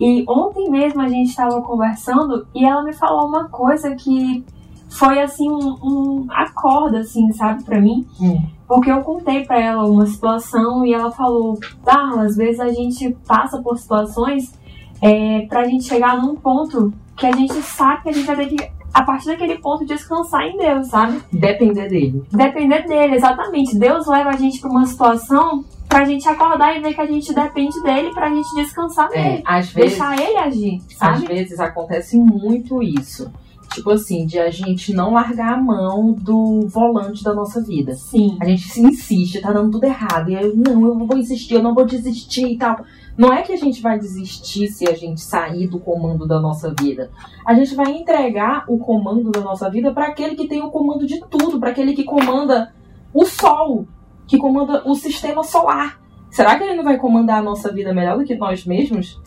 [0.00, 4.44] E ontem mesmo a gente estava conversando e ela me falou uma coisa que
[4.88, 8.04] foi assim um, um acordo, assim, sabe, pra mim.
[8.20, 8.42] Hum.
[8.66, 13.16] Porque eu contei pra ela uma situação e ela falou, tá, às vezes a gente
[13.26, 14.52] passa por situações
[15.00, 18.46] é, pra gente chegar num ponto que a gente sabe que a gente vai ter
[18.46, 21.20] que, a partir daquele ponto, descansar em Deus, sabe?
[21.32, 22.24] Depender dele.
[22.32, 23.76] Depender dele, exatamente.
[23.78, 27.32] Deus leva a gente pra uma situação pra gente acordar e ver que a gente
[27.32, 29.42] depende dele pra gente descansar É, nele.
[29.46, 31.26] às vezes, Deixar ele agir, às sabe?
[31.26, 33.30] vezes acontece muito isso.
[33.72, 37.94] Tipo assim, de a gente não largar a mão do volante da nossa vida.
[37.94, 38.36] Sim.
[38.40, 40.30] A gente se insiste, tá dando tudo errado.
[40.30, 42.84] E eu, não, eu não vou insistir, eu não vou desistir e tal.
[43.16, 46.74] Não é que a gente vai desistir se a gente sair do comando da nossa
[46.78, 47.10] vida.
[47.46, 51.06] A gente vai entregar o comando da nossa vida para aquele que tem o comando
[51.06, 52.72] de tudo, para aquele que comanda
[53.12, 53.86] o sol,
[54.26, 56.00] que comanda o sistema solar.
[56.28, 59.20] Será que ele não vai comandar a nossa vida melhor do que nós mesmos?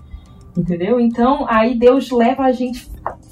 [0.57, 0.99] Entendeu?
[0.99, 2.89] Então, aí Deus leva a gente,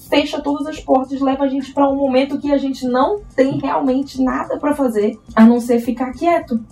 [0.08, 3.58] fecha todas as portas, leva a gente para um momento que a gente não tem
[3.58, 6.64] realmente nada para fazer, a não ser ficar quieto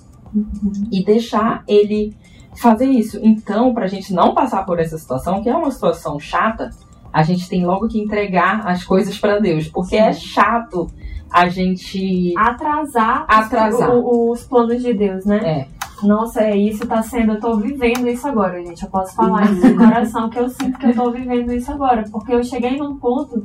[0.92, 2.16] e deixar ele
[2.56, 3.20] fazer isso.
[3.24, 6.70] Então, pra gente não passar por essa situação, que é uma situação chata,
[7.12, 10.88] a gente tem logo que entregar as coisas para Deus, porque é chato
[11.32, 13.90] a gente atrasar, atrasar.
[13.96, 15.68] Os, os, planos de Deus, né?
[15.70, 15.83] É.
[16.04, 18.84] Nossa, é isso tá sendo, eu tô vivendo isso agora, gente.
[18.84, 22.04] Eu posso falar isso do coração que eu sinto que eu tô vivendo isso agora,
[22.12, 23.44] porque eu cheguei num ponto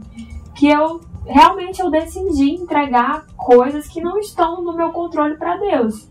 [0.54, 6.08] que eu realmente eu decidi entregar coisas que não estão no meu controle para Deus.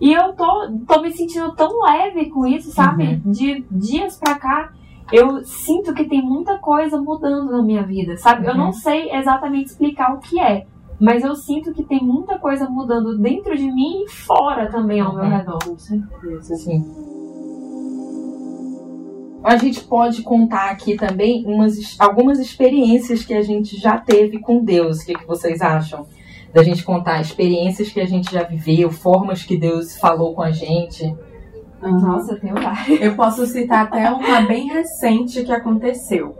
[0.00, 3.20] E eu tô, tô me sentindo tão leve com isso, sabe?
[3.24, 3.30] Uhum.
[3.30, 4.72] De dias pra cá,
[5.12, 8.44] eu sinto que tem muita coisa mudando na minha vida, sabe?
[8.44, 8.50] Uhum.
[8.50, 8.72] Eu não uhum.
[8.72, 10.66] sei exatamente explicar o que é,
[11.00, 15.14] mas eu sinto que tem muita coisa mudando dentro de mim e fora também ao
[15.14, 15.58] meu redor.
[15.64, 16.54] Com certeza.
[16.56, 16.84] Sim.
[19.42, 24.64] A gente pode contar aqui também umas, algumas experiências que a gente já teve com
[24.64, 25.00] Deus.
[25.00, 26.06] O que, que vocês acham?
[26.52, 30.50] Da gente contar experiências que a gente já viveu, formas que Deus falou com a
[30.50, 31.14] gente.
[31.82, 33.00] Nossa, tem várias.
[33.00, 36.34] Eu posso citar até uma bem recente que aconteceu.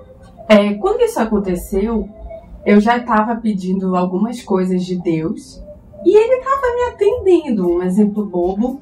[0.48, 2.08] É, quando isso aconteceu,
[2.64, 5.62] eu já estava pedindo algumas coisas de Deus
[6.04, 7.68] e ele estava me atendendo.
[7.68, 8.80] Um exemplo bobo,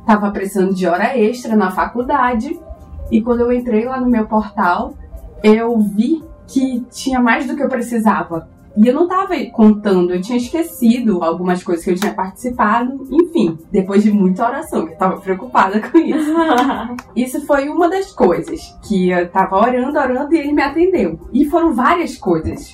[0.00, 2.58] estava precisando de hora extra na faculdade
[3.10, 4.94] e quando eu entrei lá no meu portal,
[5.42, 8.48] eu vi que tinha mais do que eu precisava.
[8.74, 13.58] E eu não estava contando, eu tinha esquecido algumas coisas que eu tinha participado, enfim,
[13.70, 16.32] depois de muita oração, que eu tava preocupada com isso.
[17.14, 21.20] isso foi uma das coisas que eu tava orando, orando e ele me atendeu.
[21.32, 22.72] E foram várias coisas.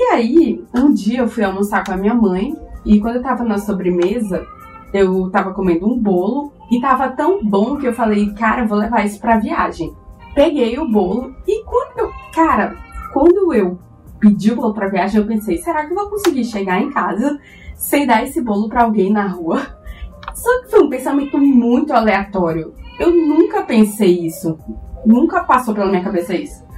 [0.00, 3.44] E aí, um dia eu fui almoçar com a minha mãe e quando eu tava
[3.44, 4.46] na sobremesa,
[4.94, 8.78] eu tava comendo um bolo e tava tão bom que eu falei, cara, eu vou
[8.78, 9.94] levar isso pra viagem.
[10.34, 12.78] Peguei o bolo e quando eu, cara,
[13.12, 13.78] quando eu
[14.18, 17.38] pedi o bolo pra viagem, eu pensei, será que eu vou conseguir chegar em casa
[17.74, 19.60] sem dar esse bolo para alguém na rua?
[20.32, 22.72] Só que foi um pensamento muito aleatório.
[22.98, 24.58] Eu nunca pensei isso.
[25.04, 26.69] Nunca passou pela minha cabeça isso.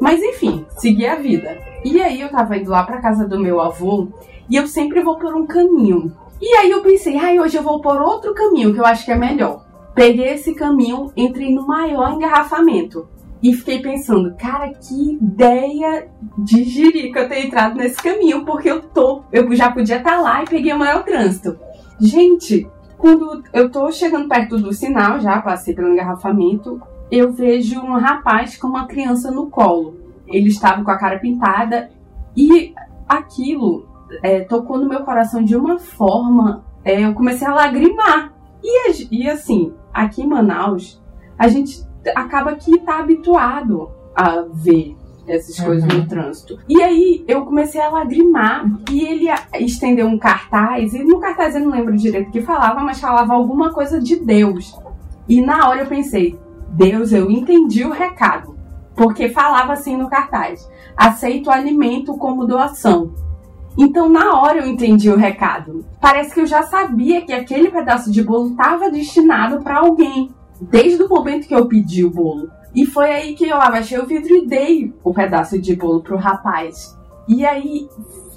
[0.00, 1.58] Mas enfim, segui a vida.
[1.84, 4.08] E aí eu tava indo lá pra casa do meu avô
[4.48, 6.12] e eu sempre vou por um caminho.
[6.40, 9.12] E aí eu pensei, ai, hoje eu vou por outro caminho que eu acho que
[9.12, 9.64] é melhor.
[9.94, 13.08] Peguei esse caminho, entrei no maior engarrafamento.
[13.42, 18.82] E fiquei pensando, cara, que ideia de jirica eu ter entrado nesse caminho, porque eu
[18.82, 21.56] tô, eu já podia estar tá lá e peguei o maior trânsito.
[22.00, 26.80] Gente, quando eu tô chegando perto do sinal, já passei pelo engarrafamento,
[27.10, 29.96] eu vejo um rapaz com uma criança no colo.
[30.26, 31.90] Ele estava com a cara pintada
[32.36, 32.74] e
[33.08, 33.86] aquilo
[34.22, 36.64] é, tocou no meu coração de uma forma.
[36.84, 38.32] É, eu comecei a lagrimar.
[38.62, 41.02] E, e assim, aqui em Manaus,
[41.38, 41.82] a gente
[42.14, 44.96] acaba que tá habituado a ver
[45.26, 46.00] essas coisas uhum.
[46.00, 46.58] no trânsito.
[46.68, 49.26] E aí eu comecei a lagrimar e ele
[49.60, 53.34] estendeu um cartaz, e no cartaz eu não lembro direito o que falava, mas falava
[53.34, 54.76] alguma coisa de Deus.
[55.28, 56.38] E na hora eu pensei,
[56.70, 58.56] Deus, eu entendi o recado.
[58.94, 63.12] Porque falava assim no cartaz: aceito alimento como doação.
[63.78, 65.84] Então, na hora eu entendi o recado.
[66.00, 71.00] Parece que eu já sabia que aquele pedaço de bolo estava destinado para alguém, desde
[71.00, 72.50] o momento que eu pedi o bolo.
[72.74, 76.16] E foi aí que eu abaixei o vidro e dei o pedaço de bolo pro
[76.16, 76.98] rapaz.
[77.28, 77.88] E aí,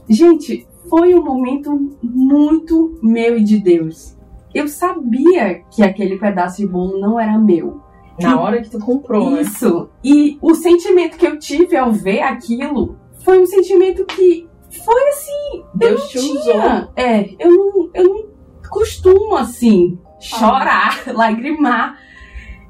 [0.08, 4.16] gente, foi um momento muito meu e de Deus.
[4.54, 7.82] Eu sabia que aquele pedaço de bolo não era meu.
[8.28, 9.42] Na hora que tu comprou, né?
[9.42, 9.80] Isso.
[9.80, 9.88] Né?
[10.04, 14.48] E o sentimento que eu tive ao ver aquilo foi um sentimento que
[14.86, 15.64] foi assim.
[15.76, 16.40] Deus te tinha.
[16.40, 16.94] usou.
[16.96, 18.26] É, eu não, eu não
[18.70, 21.12] costumo assim chorar, ah.
[21.14, 21.98] lagrimar.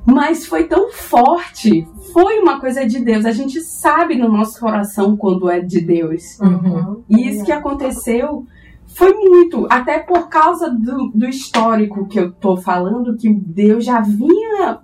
[0.04, 3.24] Mas foi tão forte, foi uma coisa de Deus.
[3.24, 6.40] A gente sabe no nosso coração quando é de Deus.
[6.40, 7.04] Uhum.
[7.08, 8.48] E isso que aconteceu
[8.88, 14.02] foi muito, até por causa do, do histórico que eu tô falando, que Deus já
[14.02, 14.80] vinha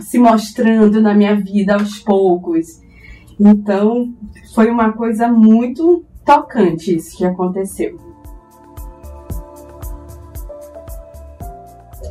[0.00, 2.80] se mostrando na minha vida aos poucos.
[3.38, 4.14] Então,
[4.54, 7.98] foi uma coisa muito tocante isso que aconteceu.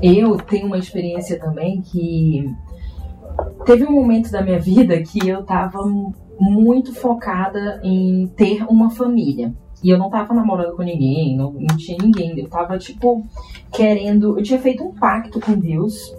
[0.01, 2.53] Eu tenho uma experiência também que
[3.65, 5.79] teve um momento da minha vida que eu tava
[6.39, 9.53] muito focada em ter uma família.
[9.83, 12.37] E eu não tava namorando com ninguém, não, não tinha ninguém.
[12.39, 13.23] Eu tava, tipo,
[13.71, 14.37] querendo.
[14.37, 16.15] Eu tinha feito um pacto com Deus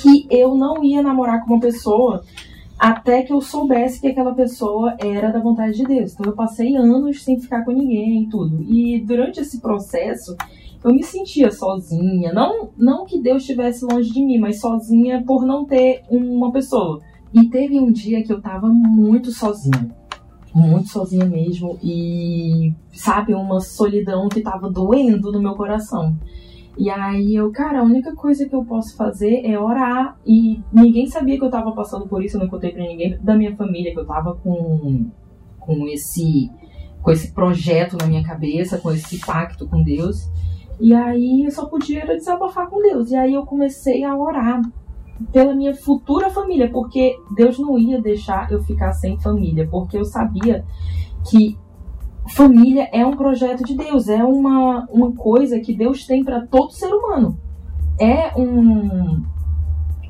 [0.00, 2.22] que eu não ia namorar com uma pessoa
[2.78, 6.12] até que eu soubesse que aquela pessoa era da vontade de Deus.
[6.12, 8.62] Então eu passei anos sem ficar com ninguém e tudo.
[8.62, 10.36] E durante esse processo
[10.84, 15.44] eu me sentia sozinha, não não que Deus estivesse longe de mim, mas sozinha por
[15.44, 17.00] não ter uma pessoa.
[17.32, 19.90] E teve um dia que eu tava muito sozinha.
[20.54, 26.16] Muito sozinha mesmo e sabe, uma solidão que tava doendo no meu coração.
[26.76, 30.18] E aí eu, cara, a única coisa que eu posso fazer é orar.
[30.26, 33.34] E ninguém sabia que eu tava passando por isso, eu não contei pra ninguém da
[33.34, 35.10] minha família, que eu tava com,
[35.58, 36.50] com esse
[37.02, 40.28] com esse projeto na minha cabeça, com esse pacto com Deus.
[40.80, 43.12] E aí eu só podia desabafar com Deus.
[43.12, 44.60] E aí eu comecei a orar
[45.32, 50.04] pela minha futura família, porque Deus não ia deixar eu ficar sem família, porque eu
[50.04, 50.64] sabia
[51.30, 51.56] que
[52.28, 56.72] família é um projeto de Deus, é uma, uma coisa que Deus tem para todo
[56.72, 57.38] ser humano.
[57.98, 59.22] É um,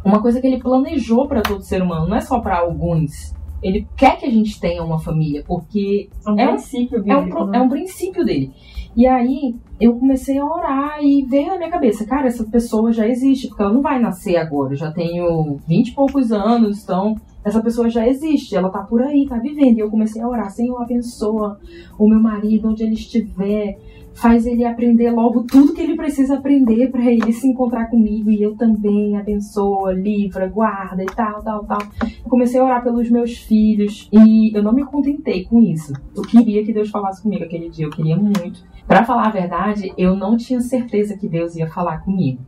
[0.05, 3.35] uma coisa que ele planejou para todo ser humano, não é só para alguns.
[3.62, 7.55] Ele quer que a gente tenha uma família, porque é um, é princípio, é um,
[7.55, 8.53] é um princípio dele.
[8.97, 13.07] E aí eu comecei a orar e veio na minha cabeça, cara, essa pessoa já
[13.07, 14.72] existe, porque ela não vai nascer agora.
[14.72, 19.03] Eu já tenho vinte e poucos anos, então essa pessoa já existe, ela tá por
[19.03, 19.76] aí, tá vivendo.
[19.76, 21.61] E eu comecei a orar, Senhor, abençoa
[21.99, 23.78] o meu marido onde ele estiver,
[24.17, 28.43] faz ele aprender logo tudo que ele precisa aprender para ele se encontrar comigo e
[28.43, 31.79] eu também abençoa, livra, guarda e tal, tal, tal.
[32.03, 35.93] Eu comecei a orar pelos meus filhos e eu não me contentei com isso.
[36.14, 38.64] Eu queria que Deus falasse comigo aquele dia, eu queria muito.
[38.87, 42.41] Para falar a verdade, eu não tinha certeza que Deus ia falar comigo.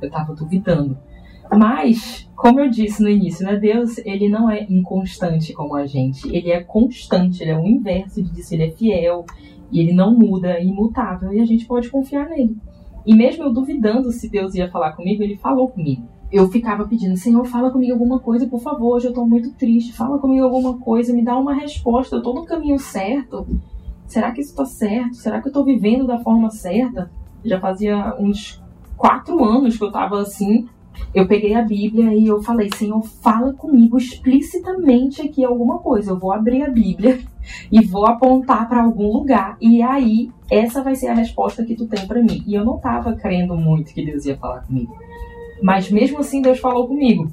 [0.00, 0.96] Eu tava duvidando.
[1.52, 6.28] Mas, como eu disse no início, né, Deus, ele não é inconstante como a gente.
[6.28, 9.24] Ele é constante, ele é o inverso disso, ele é fiel,
[9.70, 12.56] e ele não muda, é imutável, e a gente pode confiar nele.
[13.06, 16.02] E mesmo eu duvidando se Deus ia falar comigo, ele falou comigo.
[16.30, 19.92] Eu ficava pedindo, Senhor, fala comigo alguma coisa, por favor, hoje eu tô muito triste,
[19.92, 23.46] fala comigo alguma coisa, me dá uma resposta, eu tô no caminho certo.
[24.06, 25.16] Será que isso tá certo?
[25.16, 27.10] Será que eu tô vivendo da forma certa?
[27.44, 28.62] Já fazia uns
[28.96, 30.68] quatro anos que eu tava assim,
[31.14, 36.12] eu peguei a Bíblia e eu falei, Senhor, fala comigo explicitamente aqui alguma coisa.
[36.12, 37.18] Eu vou abrir a Bíblia
[37.70, 39.56] e vou apontar para algum lugar.
[39.60, 42.44] E aí, essa vai ser a resposta que tu tem para mim.
[42.46, 44.96] E eu não estava crendo muito que Deus ia falar comigo.
[45.62, 47.30] Mas mesmo assim, Deus falou comigo.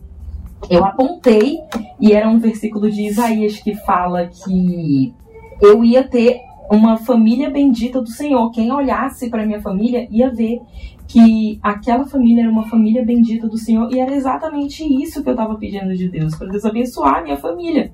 [0.70, 1.60] Eu apontei
[2.00, 5.14] e era um versículo de Isaías que fala que
[5.62, 8.52] eu ia ter uma família bendita do Senhor.
[8.52, 10.62] Quem olhasse para minha família ia ver
[11.08, 15.34] que aquela família era uma família bendita do Senhor e era exatamente isso que eu
[15.34, 17.94] estava pedindo de Deus, para Deus abençoar a minha família.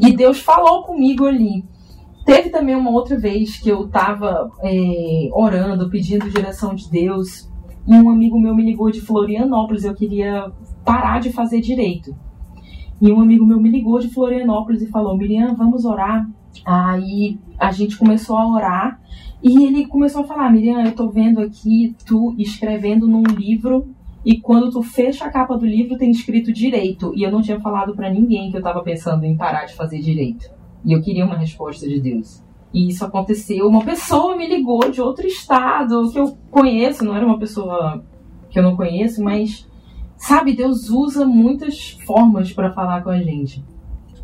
[0.00, 1.64] E Deus falou comigo ali.
[2.24, 7.48] Teve também uma outra vez que eu estava é, orando, pedindo direção de Deus,
[7.88, 10.52] e um amigo meu me ligou de Florianópolis, eu queria
[10.84, 12.14] parar de fazer direito.
[13.00, 16.28] E um amigo meu me ligou de Florianópolis e falou: Miriam, vamos orar.
[16.66, 19.00] Aí a gente começou a orar
[19.42, 23.88] e ele começou a falar: Miriam, eu tô vendo aqui tu escrevendo num livro
[24.24, 27.12] e quando tu fecha a capa do livro tem escrito direito.
[27.14, 30.00] E eu não tinha falado para ninguém que eu tava pensando em parar de fazer
[30.00, 30.50] direito.
[30.84, 32.42] E eu queria uma resposta de Deus.
[32.72, 33.66] E isso aconteceu.
[33.66, 38.04] Uma pessoa me ligou de outro estado que eu conheço, não era uma pessoa
[38.50, 39.66] que eu não conheço, mas
[40.16, 43.64] sabe, Deus usa muitas formas para falar com a gente.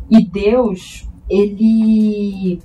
[0.09, 2.59] E Deus, ele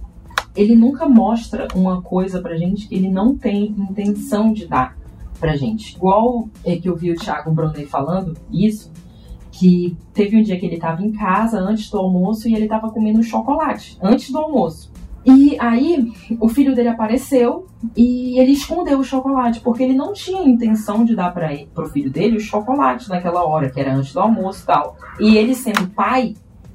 [0.61, 4.95] ele nunca mostra uma coisa pra gente que ele não tem intenção de dar
[5.41, 5.97] pra gente.
[5.97, 8.93] Igual é que eu vi o Thiago Brunet falando isso,
[9.51, 12.91] que teve um dia que ele estava em casa antes do almoço e ele estava
[12.91, 14.93] comendo chocolate antes do almoço.
[15.25, 20.43] E aí o filho dele apareceu e ele escondeu o chocolate porque ele não tinha
[20.43, 24.21] intenção de dar para o filho dele o chocolate naquela hora, que era antes do
[24.21, 24.97] almoço e tal.
[25.19, 26.35] E ele sendo pai,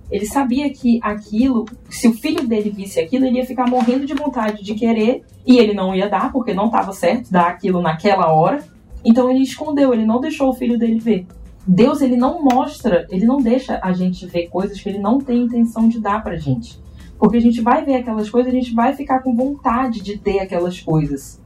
[0.10, 4.14] ele sabia que aquilo, se o filho dele visse aquilo, ele ia ficar morrendo de
[4.14, 8.32] vontade de querer e ele não ia dar, porque não estava certo dar aquilo naquela
[8.32, 8.64] hora.
[9.04, 11.28] Então ele escondeu, ele não deixou o filho dele ver.
[11.68, 15.44] Deus, ele não mostra, ele não deixa a gente ver coisas que ele não tem
[15.44, 16.80] intenção de dar pra gente.
[17.18, 20.40] Porque a gente vai ver aquelas coisas, a gente vai ficar com vontade de ter
[20.40, 21.42] aquelas coisas.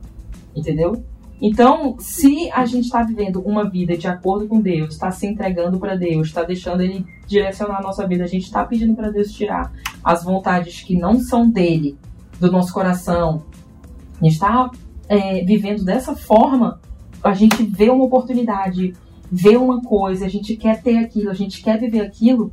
[0.54, 1.02] Entendeu?
[1.42, 5.80] Então, se a gente está vivendo uma vida de acordo com Deus, está se entregando
[5.80, 9.32] para Deus, está deixando Ele direcionar a nossa vida, a gente está pedindo para Deus
[9.32, 9.72] tirar
[10.04, 11.98] as vontades que não são dele
[12.40, 13.44] do nosso coração,
[14.20, 14.70] a gente está
[15.08, 16.80] é, vivendo dessa forma,
[17.24, 18.94] a gente vê uma oportunidade,
[19.32, 22.52] vê uma coisa, a gente quer ter aquilo, a gente quer viver aquilo,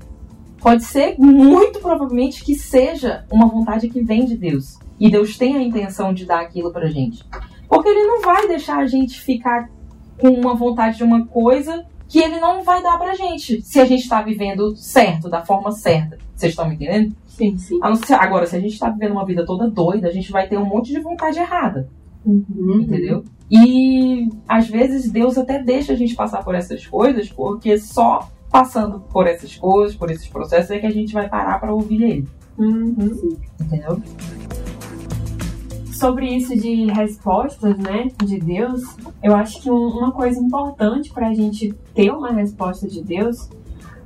[0.61, 4.79] pode ser muito provavelmente que seja uma vontade que vem de Deus.
[4.99, 7.25] E Deus tem a intenção de dar aquilo pra gente.
[7.69, 9.69] Porque ele não vai deixar a gente ficar
[10.19, 13.85] com uma vontade de uma coisa que ele não vai dar pra gente, se a
[13.85, 16.17] gente tá vivendo certo, da forma certa.
[16.35, 17.15] Vocês estão me entendendo?
[17.27, 17.79] Sim, sim.
[18.13, 20.65] Agora, se a gente tá vivendo uma vida toda doida, a gente vai ter um
[20.65, 21.89] monte de vontade errada.
[22.25, 22.81] Uhum.
[22.81, 23.25] Entendeu?
[23.51, 29.01] E às vezes Deus até deixa a gente passar por essas coisas, porque só passando
[29.01, 32.29] por essas coisas, por esses processos, é que a gente vai parar para ouvir Ele.
[32.59, 33.37] Uhum.
[33.61, 34.01] Entendeu?
[35.97, 38.83] Sobre isso de respostas, né, de Deus,
[39.23, 43.49] eu acho que um, uma coisa importante para a gente ter uma resposta de Deus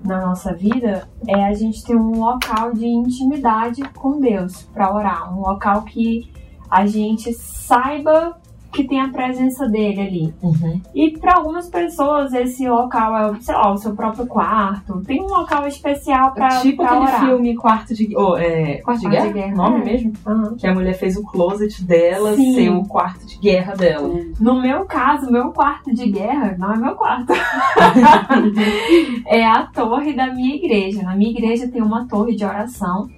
[0.03, 5.37] na nossa vida é a gente ter um local de intimidade com Deus para orar,
[5.37, 6.31] um local que
[6.71, 8.40] a gente saiba
[8.73, 10.35] que tem a presença dele ali.
[10.43, 10.81] Uhum.
[10.95, 15.03] E para algumas pessoas esse local é, sei lá, o seu próprio quarto.
[15.07, 17.21] Tem um local especial para tipo pra aquele orar.
[17.27, 19.85] filme Quarto de, oh, é, Quarto de Quarto Guerra, de Guerra, nome é.
[19.85, 20.13] mesmo?
[20.27, 20.55] Aham.
[20.57, 22.55] Que a mulher fez o closet dela Sim.
[22.55, 24.11] ser o quarto de guerra dela.
[24.39, 27.33] No meu caso, meu quarto de guerra não é meu quarto.
[29.27, 31.03] é a torre da minha igreja.
[31.03, 33.09] Na minha igreja tem uma torre de oração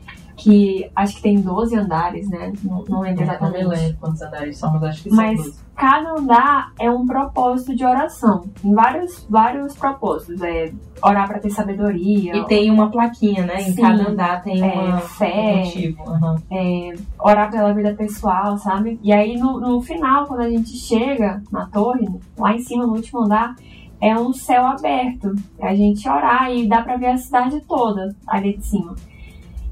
[0.43, 2.53] que acho que tem 12 andares, né?
[2.64, 3.64] Não, não lembro não exatamente.
[3.64, 5.62] me lembro quantos andares são, mas acho que Mas- são 12.
[5.74, 8.45] Cada andar é um propósito de oração.
[8.61, 10.40] Tem vários, vários propósitos.
[10.43, 10.70] É
[11.03, 13.57] orar para ter sabedoria, E tem uma plaquinha, né?
[13.62, 13.80] Em Sim.
[13.82, 15.55] cada andar tem É, uma, fé.
[15.55, 16.03] um motivo.
[16.11, 16.36] Aham.
[17.18, 19.01] orar pela vida pessoal, sabe?
[19.03, 22.07] E aí no, no final, quando a gente chega na torre,
[22.38, 23.55] lá em cima, no último andar,
[24.01, 25.34] é um céu aberto.
[25.61, 28.95] A gente orar e dá pra ver a cidade toda ali de cima.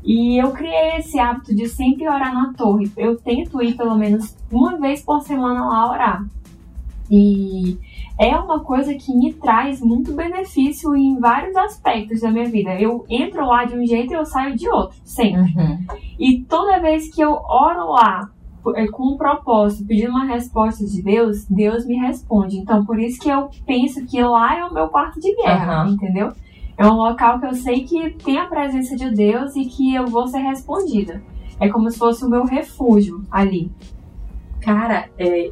[0.02, 2.90] E eu criei esse hábito de sempre orar na torre.
[2.96, 6.24] Eu tento ir pelo menos uma vez por semana lá orar.
[7.10, 7.76] E
[8.18, 12.80] é uma coisa que me traz muito benefício em vários aspectos da minha vida.
[12.80, 15.52] Eu entro lá de um jeito e eu saio de outro, sempre.
[15.56, 15.78] Uhum.
[16.18, 18.30] E toda vez que eu oro lá
[18.76, 22.58] é, com um propósito, pedindo uma resposta de Deus, Deus me responde.
[22.58, 25.90] Então, por isso que eu penso que lá é o meu quarto de guerra, Aham.
[25.90, 26.32] entendeu?
[26.80, 30.06] É um local que eu sei que tem a presença de Deus e que eu
[30.06, 31.22] vou ser respondida.
[31.60, 33.70] É como se fosse o meu refúgio ali.
[34.62, 35.50] Cara, é,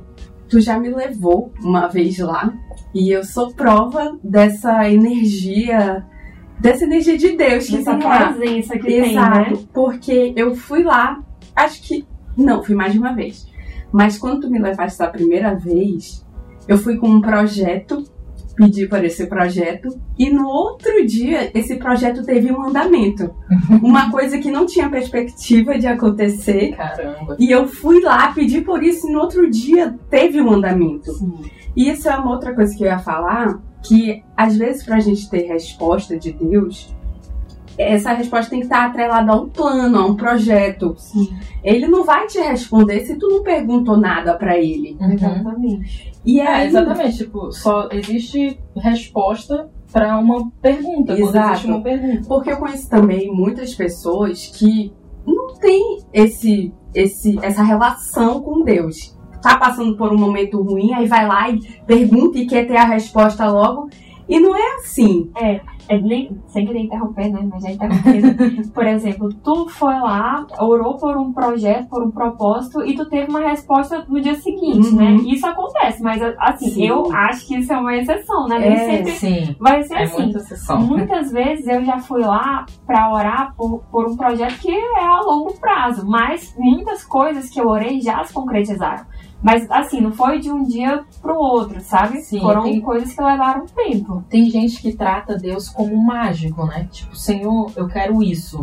[0.48, 2.50] tu já me levou uma vez lá
[2.94, 6.02] e eu sou prova dessa energia,
[6.58, 8.32] dessa energia de Deus que Essa tem lá.
[8.32, 9.64] presença que Exato, tem, né?
[9.74, 11.22] porque eu fui lá,
[11.54, 12.06] acho que
[12.38, 13.46] não, fui mais de uma vez.
[13.92, 16.26] Mas quando tu me levaste da primeira vez,
[16.66, 18.02] eu fui com um projeto,
[18.58, 19.88] pedi por esse projeto,
[20.18, 23.32] e no outro dia esse projeto teve um andamento.
[23.80, 26.74] Uma coisa que não tinha perspectiva de acontecer.
[26.76, 27.36] Caramba.
[27.38, 31.12] E eu fui lá, pedi por isso, e no outro dia teve um andamento.
[31.12, 31.38] Sim.
[31.76, 35.30] E isso é uma outra coisa que eu ia falar, que às vezes pra gente
[35.30, 36.92] ter resposta de Deus,
[37.78, 40.94] essa resposta tem que estar atrelada a um plano, a um projeto.
[40.98, 41.28] Sim,
[41.62, 44.96] Ele não vai te responder se tu não perguntou nada pra ele.
[45.00, 45.12] Uhum.
[45.12, 46.12] exatamente.
[46.24, 47.16] E É, aí, exatamente.
[47.18, 51.14] Tipo, só existe resposta pra uma pergunta.
[51.16, 51.50] Quando Exato.
[51.52, 52.28] existe uma pergunta.
[52.28, 54.92] porque eu conheço também muitas pessoas que
[55.26, 59.16] não têm esse, esse, essa relação com Deus.
[59.40, 62.84] Tá passando por um momento ruim, aí vai lá e pergunta e quer ter a
[62.84, 63.88] resposta logo.
[64.28, 65.30] E não é assim.
[65.40, 65.60] É,
[66.02, 67.48] nem, sem querer interromper, né?
[67.50, 68.68] Mas já interrompendo.
[68.74, 73.30] por exemplo, tu foi lá, orou por um projeto, por um propósito, e tu teve
[73.30, 74.96] uma resposta no dia seguinte, Uhum.
[74.96, 75.12] né?
[75.26, 76.86] Isso acontece, mas assim, Sim.
[76.88, 78.58] eu acho que isso é uma exceção, né?
[78.58, 79.56] Nem É, sempre Sim.
[79.58, 80.22] vai ser É assim.
[80.24, 80.38] muita.
[80.78, 85.20] Muitas vezes eu já fui lá pra orar por, por um projeto que é a
[85.22, 89.04] longo prazo, mas muitas coisas que eu orei já se concretizaram.
[89.42, 92.20] Mas assim, não foi de um dia pro outro, sabe?
[92.22, 94.24] Sim, Foram tem- coisas que levaram tempo.
[94.28, 96.88] Tem gente que trata Deus como um mágico, né?
[96.90, 98.60] Tipo, Senhor, eu quero isso.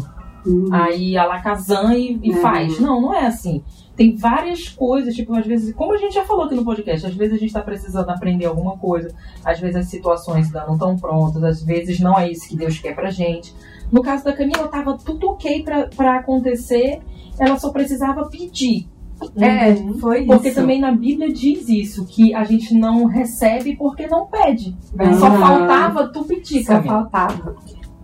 [0.71, 2.41] Aí Alakazam e, e Uhum.
[2.41, 2.79] faz.
[2.79, 3.63] Não, não é assim.
[3.95, 7.15] Tem várias coisas, tipo, às vezes, como a gente já falou aqui no podcast, às
[7.15, 10.97] vezes a gente tá precisando aprender alguma coisa, às vezes as situações ainda não estão
[10.97, 13.55] prontas, às vezes não é isso que Deus quer pra gente.
[13.91, 16.99] No caso da Camila, tava tudo ok pra, pra acontecer,
[17.39, 18.87] ela só precisava pedir.
[19.37, 19.97] É, Uhum.
[19.99, 20.59] foi Porque isso.
[20.59, 24.75] também na Bíblia diz isso, que a gente não recebe porque não pede.
[24.97, 25.13] Ah.
[25.13, 26.93] Só faltava tu pedir, Só Camila.
[27.09, 27.55] faltava.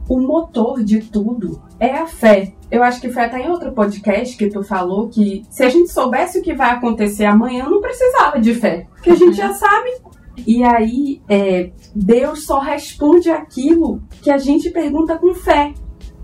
[0.09, 2.53] O motor de tudo é a fé.
[2.69, 5.89] Eu acho que foi até em outro podcast que tu falou que se a gente
[5.91, 8.87] soubesse o que vai acontecer amanhã, não precisava de fé.
[8.93, 9.89] Porque a gente já sabe.
[10.47, 15.73] E aí, é, Deus só responde aquilo que a gente pergunta com fé.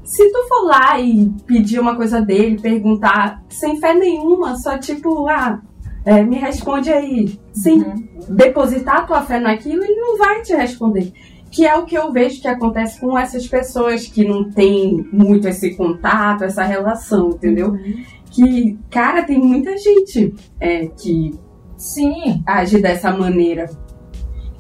[0.08, 5.28] Se tu for lá e pedir uma coisa dele, perguntar sem fé nenhuma, só tipo,
[5.28, 5.60] ah,
[6.06, 8.08] é, me responde aí, sem Uhum.
[8.30, 11.12] depositar tua fé naquilo, ele não vai te responder.
[11.52, 15.46] Que é o que eu vejo que acontece com essas pessoas que não têm muito
[15.46, 17.72] esse contato, essa relação, entendeu?
[17.72, 18.04] Uhum.
[18.32, 21.38] Que, cara, tem muita gente é, que
[21.78, 23.70] Sim, age dessa maneira.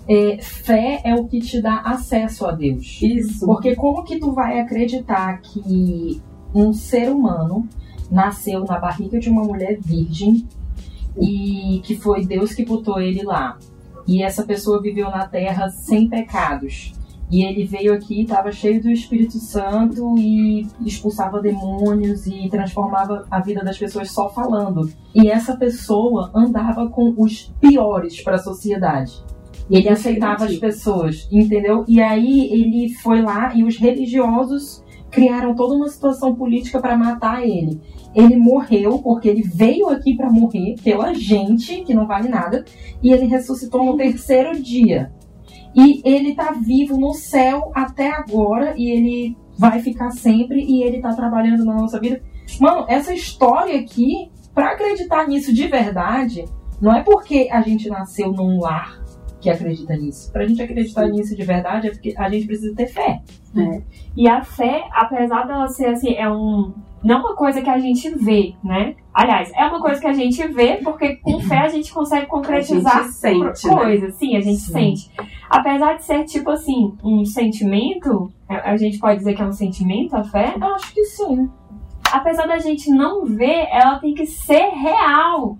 [0.07, 2.99] É, fé é o que te dá acesso a Deus.
[3.01, 3.45] Isso.
[3.45, 6.21] Porque como que tu vai acreditar que
[6.55, 7.67] um ser humano
[8.09, 10.47] nasceu na barriga de uma mulher virgem
[11.19, 13.57] e que foi Deus que botou ele lá?
[14.07, 16.93] E essa pessoa viveu na terra sem pecados.
[17.29, 23.41] E ele veio aqui, estava cheio do Espírito Santo e expulsava demônios e transformava a
[23.41, 24.89] vida das pessoas só falando.
[25.13, 29.21] E essa pessoa andava com os piores para a sociedade.
[29.69, 31.83] E ele aceitava as pessoas, entendeu?
[31.87, 37.45] E aí ele foi lá e os religiosos criaram toda uma situação política para matar
[37.45, 37.81] ele.
[38.15, 42.65] Ele morreu porque ele veio aqui para morrer pela gente, que não vale nada,
[43.01, 45.11] e ele ressuscitou no terceiro dia.
[45.75, 51.01] E ele tá vivo no céu até agora e ele vai ficar sempre e ele
[51.01, 52.21] tá trabalhando na nossa vida.
[52.59, 56.45] Mano, essa história aqui, para acreditar nisso de verdade,
[56.81, 58.96] não é porque a gente nasceu num lar
[59.39, 60.31] que acredita nisso.
[60.31, 63.21] Pra gente acreditar nisso de verdade é porque a gente precisa ter fé.
[63.55, 63.81] É.
[64.15, 66.73] E a fé, apesar dela ser assim, é um
[67.03, 68.95] não uma coisa que a gente vê, né?
[69.13, 72.97] Aliás, é uma coisa que a gente vê porque com fé a gente consegue concretizar
[72.97, 74.09] a gente sente, coisas.
[74.09, 74.15] Né?
[74.19, 74.73] Sim, a gente Sim.
[74.73, 75.11] sente.
[75.49, 80.15] Apesar de ser tipo assim, um sentimento, a gente pode dizer que é um sentimento
[80.15, 80.55] a fé?
[80.59, 81.49] Eu acho que sim.
[82.11, 85.57] Apesar da gente não ver, ela tem que ser real.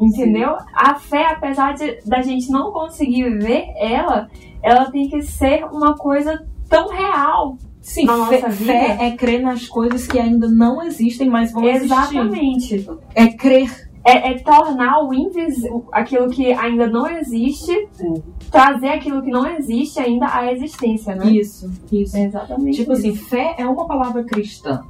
[0.00, 0.58] Entendeu?
[0.58, 0.66] Sim.
[0.74, 4.28] A fé, apesar de, da gente não conseguir ver ela,
[4.62, 10.06] ela tem que ser uma coisa tão real Sim, fé, fé, é crer nas coisas
[10.06, 12.76] que ainda não existem, mas vão Exatamente.
[12.76, 12.90] existir.
[13.14, 13.88] É crer.
[14.02, 18.22] É, é tornar o invisível, aquilo que ainda não existe, Sim.
[18.50, 21.26] trazer aquilo que não existe ainda à existência, né?
[21.30, 22.16] Isso, isso.
[22.16, 22.76] É exatamente.
[22.78, 23.18] Tipo assim, isso.
[23.20, 24.82] assim, fé é uma palavra cristã.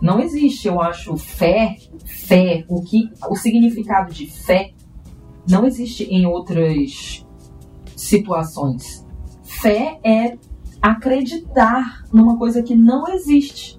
[0.00, 4.72] Não existe, eu acho, fé, fé, o que o significado de fé
[5.48, 7.26] não existe em outras
[7.96, 9.06] situações.
[9.42, 10.38] Fé é
[10.80, 13.78] acreditar numa coisa que não existe.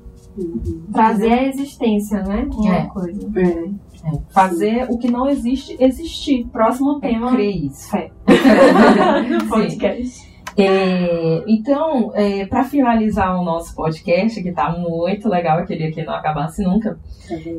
[0.94, 2.48] Trazer a existência, né?
[2.54, 2.86] Uma é.
[2.88, 3.30] coisa.
[3.36, 3.92] É.
[4.04, 4.20] É.
[4.30, 4.94] Fazer Sim.
[4.94, 6.48] o que não existe existir.
[6.48, 7.32] Próximo é tema.
[7.32, 7.90] Crer isso.
[7.90, 8.12] Fé.
[9.50, 10.31] podcast.
[10.58, 16.04] É, então, é, para finalizar o nosso podcast, que está muito legal, eu queria que
[16.04, 17.00] não acabasse nunca,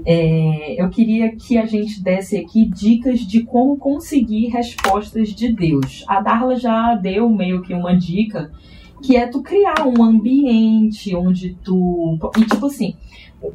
[0.05, 6.05] é, eu queria que a gente desse aqui dicas de como conseguir respostas de Deus.
[6.07, 8.51] A Darla já deu meio que uma dica
[9.03, 12.19] que é tu criar um ambiente onde tu.
[12.39, 12.95] E tipo assim,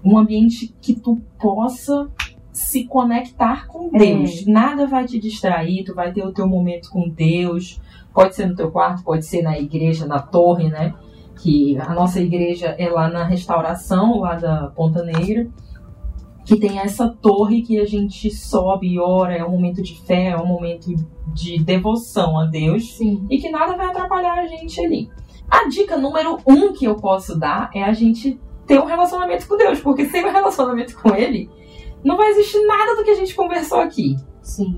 [0.04, 2.10] um ambiente que tu possa
[2.52, 4.00] se conectar com é.
[4.00, 4.46] Deus.
[4.46, 7.80] Nada vai te distrair, tu vai ter o teu momento com Deus.
[8.18, 10.96] Pode ser no teu quarto, pode ser na igreja, na torre, né?
[11.40, 15.48] Que a nossa igreja é lá na restauração, lá da Ponta Negra
[16.44, 20.30] que tem essa torre que a gente sobe e ora, é um momento de fé,
[20.30, 20.88] é um momento
[21.34, 23.28] de devoção a Deus Sim.
[23.30, 25.10] e que nada vai atrapalhar a gente ali.
[25.50, 29.58] A dica número um que eu posso dar é a gente ter um relacionamento com
[29.58, 31.50] Deus, porque sem um relacionamento com Ele,
[32.02, 34.16] não vai existir nada do que a gente conversou aqui.
[34.42, 34.78] Sim.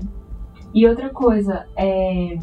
[0.74, 2.36] E outra coisa, é,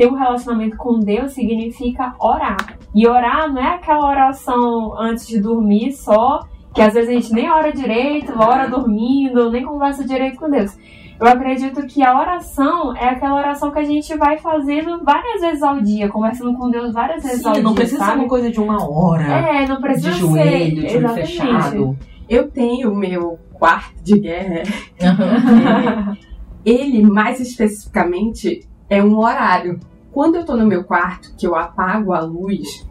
[0.00, 2.78] ter um relacionamento com Deus significa orar.
[2.94, 6.40] E orar não é aquela oração antes de dormir só,
[6.74, 10.74] que às vezes a gente nem ora direito, ora dormindo, nem conversa direito com Deus.
[11.20, 15.62] Eu acredito que a oração é aquela oração que a gente vai fazendo várias vezes
[15.62, 17.62] ao dia, conversando com Deus várias vezes Sim, ao dia.
[17.62, 18.12] Não precisa sabe?
[18.12, 19.24] ser uma coisa de uma hora.
[19.24, 20.88] É, não precisa de joelho, ser.
[20.88, 21.98] de olho fechado.
[22.26, 24.62] Eu tenho o meu quarto de guerra.
[25.02, 26.16] Uhum.
[26.64, 29.78] ele, mais especificamente, é um horário.
[30.12, 32.84] Quando eu tô no meu quarto, que eu apago a luz,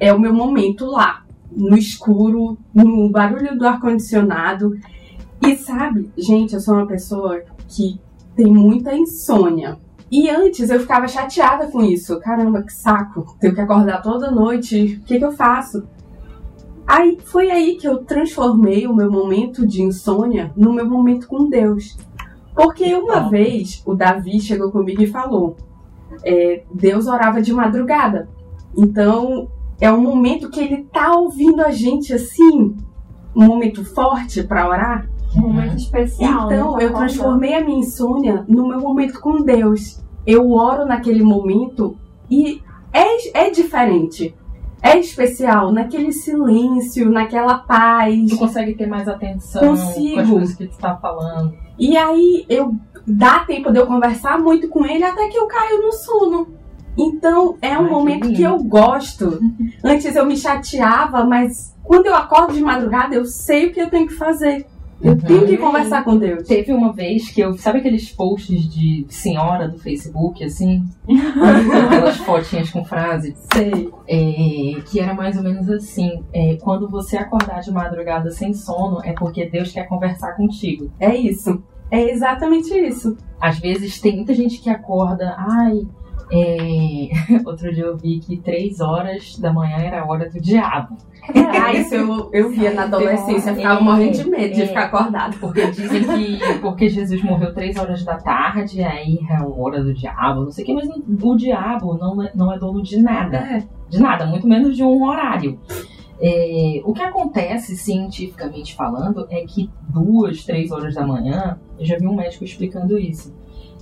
[0.00, 1.22] é o meu momento lá,
[1.54, 4.74] no escuro, no barulho do ar-condicionado.
[5.42, 8.00] E sabe, gente, eu sou uma pessoa que
[8.34, 9.78] tem muita insônia.
[10.10, 12.18] E antes eu ficava chateada com isso.
[12.20, 13.36] Caramba, que saco.
[13.38, 14.98] Tenho que acordar toda noite.
[15.02, 15.86] O que, que eu faço?
[16.86, 21.50] Aí foi aí que eu transformei o meu momento de insônia no meu momento com
[21.50, 21.98] Deus.
[22.58, 25.56] Porque uma vez o Davi chegou comigo e falou:
[26.24, 28.28] é, Deus orava de madrugada.
[28.76, 29.48] Então
[29.80, 32.76] é um momento que ele tá ouvindo a gente assim,
[33.36, 35.08] um momento forte para orar.
[35.36, 36.48] Um momento especial.
[36.48, 40.02] Né, então, né, eu transformei a minha insônia no meu momento com Deus.
[40.26, 41.96] Eu oro naquele momento
[42.28, 42.60] e
[42.92, 44.34] é, é diferente.
[44.82, 48.30] É especial naquele silêncio, naquela paz.
[48.30, 50.14] Tu consegue ter mais atenção Consigo.
[50.14, 51.54] com as coisas que tu tá falando.
[51.78, 52.74] E aí eu
[53.06, 56.48] dá tempo de eu conversar muito com ele até que eu caio no sono.
[56.96, 59.40] Então é um Ai, momento que, que, eu gosto.
[59.82, 63.90] Antes eu me chateava, mas quando eu acordo de madrugada eu sei o que eu
[63.90, 64.66] tenho que fazer.
[65.00, 65.18] Eu uhum.
[65.18, 66.46] tenho que conversar com Deus.
[66.46, 67.56] Teve uma vez que eu.
[67.56, 70.84] Sabe aqueles posts de senhora do Facebook, assim?
[71.86, 73.34] Aquelas fotinhas com frase?
[73.52, 73.90] Sei.
[74.08, 79.00] É, que era mais ou menos assim: é, quando você acordar de madrugada sem sono,
[79.04, 80.90] é porque Deus quer conversar contigo.
[80.98, 81.62] É isso.
[81.90, 83.16] É exatamente isso.
[83.40, 85.86] Às vezes tem muita gente que acorda, ai,
[86.30, 87.08] É...
[87.44, 90.96] Outro dia eu vi que três horas da manhã era a hora do diabo.
[91.34, 94.66] Ah, isso eu, eu via na adolescência, eu ficava É, morrendo de medo de é.
[94.66, 95.38] ficar acordado.
[95.38, 99.92] Porque dizem que porque Jesus morreu três horas da tarde, aí é a hora do
[99.92, 103.38] diabo, não sei o que, mas o diabo não é, não é dono de nada.
[103.38, 103.62] É.
[103.88, 105.58] De nada, muito menos de um horário.
[106.20, 111.96] É, o que acontece, cientificamente falando, é que duas, três horas da manhã, eu já
[111.96, 113.32] vi um médico explicando isso,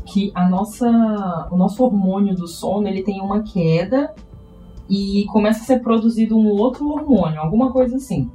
[0.06, 4.14] que a nossa, o nosso hormônio do sono ele tem uma queda
[4.88, 8.30] e começa a ser produzido um outro hormônio, alguma coisa assim.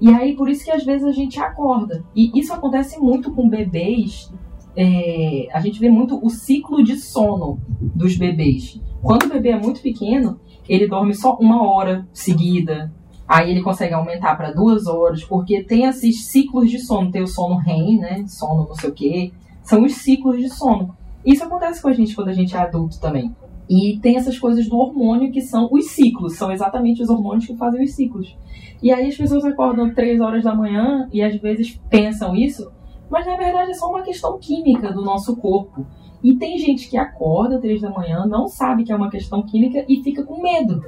[0.00, 2.04] E aí, por isso que às vezes a gente acorda.
[2.14, 4.32] E isso acontece muito com bebês.
[4.76, 7.60] é, a gente vê muito o ciclo de sono
[7.94, 8.80] dos bebês.
[9.02, 12.92] Quando o bebê é muito pequeno, ele dorme só uma hora seguida.
[13.28, 17.10] Aí ele consegue aumentar para duas horas, porque tem esses ciclos de sono.
[17.10, 18.24] Tem o sono REM, né?
[18.26, 19.32] Sono não sei o quê.
[19.62, 20.96] São os ciclos de sono.
[21.24, 23.34] Isso acontece com a gente quando a gente é adulto também.
[23.68, 26.36] E tem essas coisas do hormônio que são os ciclos.
[26.36, 28.36] São exatamente os hormônios que fazem os ciclos.
[28.82, 32.70] E aí as pessoas acordam três horas da manhã e às vezes pensam isso,
[33.08, 35.86] mas na verdade é só uma questão química do nosso corpo.
[36.22, 39.84] E tem gente que acorda três da manhã, não sabe que é uma questão química
[39.88, 40.82] e fica com medo,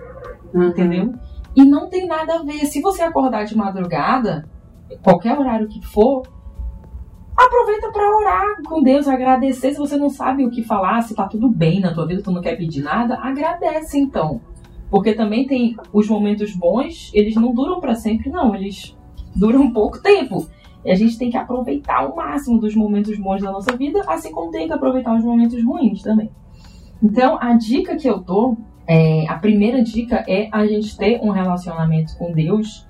[0.54, 1.12] entendeu?
[1.56, 2.66] E não tem nada a ver.
[2.66, 4.48] Se você acordar de madrugada,
[5.02, 6.22] qualquer horário que for,
[7.36, 9.72] aproveita para orar com Deus, agradecer.
[9.72, 12.30] Se você não sabe o que falar, se tá tudo bem na tua vida, tu
[12.30, 14.40] não quer pedir nada, agradece então.
[14.90, 18.54] Porque também tem os momentos bons, eles não duram para sempre, não.
[18.54, 18.96] Eles
[19.34, 20.46] duram pouco tempo.
[20.84, 24.30] E a gente tem que aproveitar o máximo dos momentos bons da nossa vida, assim
[24.30, 26.30] como tem que aproveitar os momentos ruins também.
[27.02, 28.56] Então, a dica que eu dou,
[28.86, 32.86] é, a primeira dica é a gente ter um relacionamento com Deus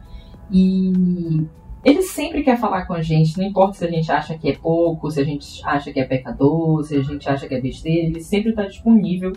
[0.51, 1.47] e
[1.85, 4.57] ele sempre quer falar com a gente, não importa se a gente acha que é
[4.57, 8.07] pouco, se a gente acha que é pecador, se a gente acha que é besteira,
[8.07, 9.33] ele sempre está disponível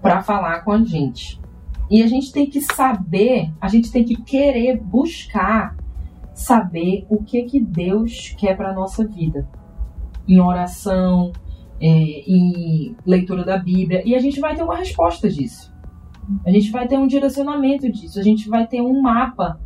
[0.00, 1.38] para falar com a gente.
[1.90, 5.76] E a gente tem que saber, a gente tem que querer buscar
[6.32, 9.46] saber o que que Deus quer para nossa vida.
[10.26, 11.32] Em oração,
[11.78, 15.70] é, em leitura da Bíblia, e a gente vai ter uma resposta disso.
[16.46, 19.60] A gente vai ter um direcionamento disso, a gente vai ter um mapa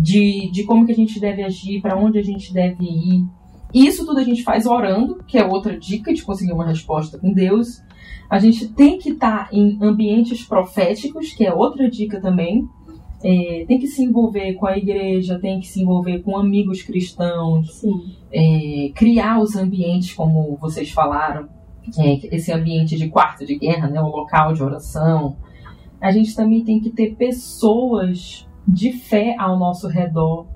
[0.00, 3.24] de, de como que a gente deve agir, para onde a gente deve ir.
[3.72, 7.18] E isso tudo a gente faz orando, que é outra dica de conseguir uma resposta
[7.18, 7.82] com Deus.
[8.28, 12.66] A gente tem que estar em ambientes proféticos, que é outra dica também.
[13.22, 17.82] É, tem que se envolver com a igreja, tem que se envolver com amigos cristãos,
[18.32, 21.46] é, criar os ambientes, como vocês falaram,
[21.98, 25.36] é, esse ambiente de quarto de guerra, né, o local de oração.
[26.00, 30.46] A gente também tem que ter pessoas de fé ao nosso redor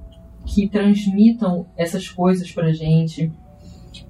[0.45, 3.33] que transmitam essas coisas pra gente.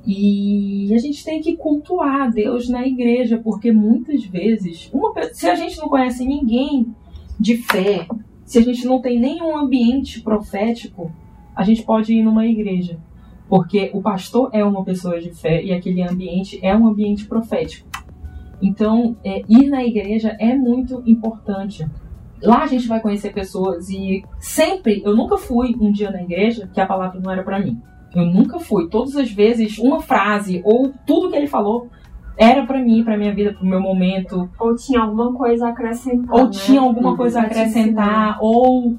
[0.07, 5.55] E a gente tem que cultuar Deus na igreja, porque muitas vezes, uma, se a
[5.55, 6.95] gente não conhece ninguém
[7.39, 8.07] de fé,
[8.45, 11.11] se a gente não tem nenhum ambiente profético,
[11.55, 12.99] a gente pode ir numa igreja.
[13.49, 17.89] Porque o pastor é uma pessoa de fé e aquele ambiente é um ambiente profético.
[18.61, 21.87] Então, é, ir na igreja é muito importante.
[22.43, 26.69] Lá a gente vai conhecer pessoas e sempre, eu nunca fui um dia na igreja
[26.73, 27.81] que a palavra não era pra mim.
[28.15, 28.89] Eu nunca fui.
[28.89, 31.89] Todas as vezes, uma frase ou tudo que ele falou
[32.37, 36.35] era pra mim, pra minha vida, pro meu momento, Ou tinha alguma coisa a acrescentar.
[36.35, 36.51] ou né?
[36.51, 38.97] tinha alguma coisa a acrescentar, ou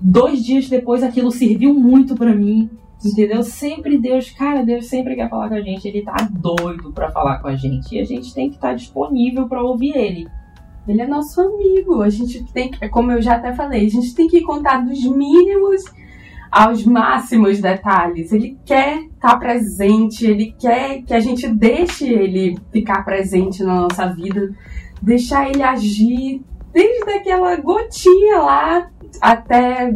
[0.00, 2.70] dois dias depois aquilo serviu muito pra mim.
[3.04, 3.42] Entendeu?
[3.42, 7.38] Sempre Deus, cara, Deus sempre quer falar com a gente, ele tá doido pra falar
[7.38, 7.94] com a gente.
[7.94, 10.26] E a gente tem que estar disponível pra ouvir ele.
[10.86, 12.02] Ele é nosso amigo.
[12.02, 15.04] A gente tem que, como eu já até falei, a gente tem que contar dos
[15.04, 15.82] mínimos
[16.50, 18.32] aos máximos detalhes.
[18.32, 24.06] Ele quer estar presente, ele quer que a gente deixe ele ficar presente na nossa
[24.06, 24.54] vida,
[25.02, 29.94] deixar ele agir desde aquela gotinha lá até,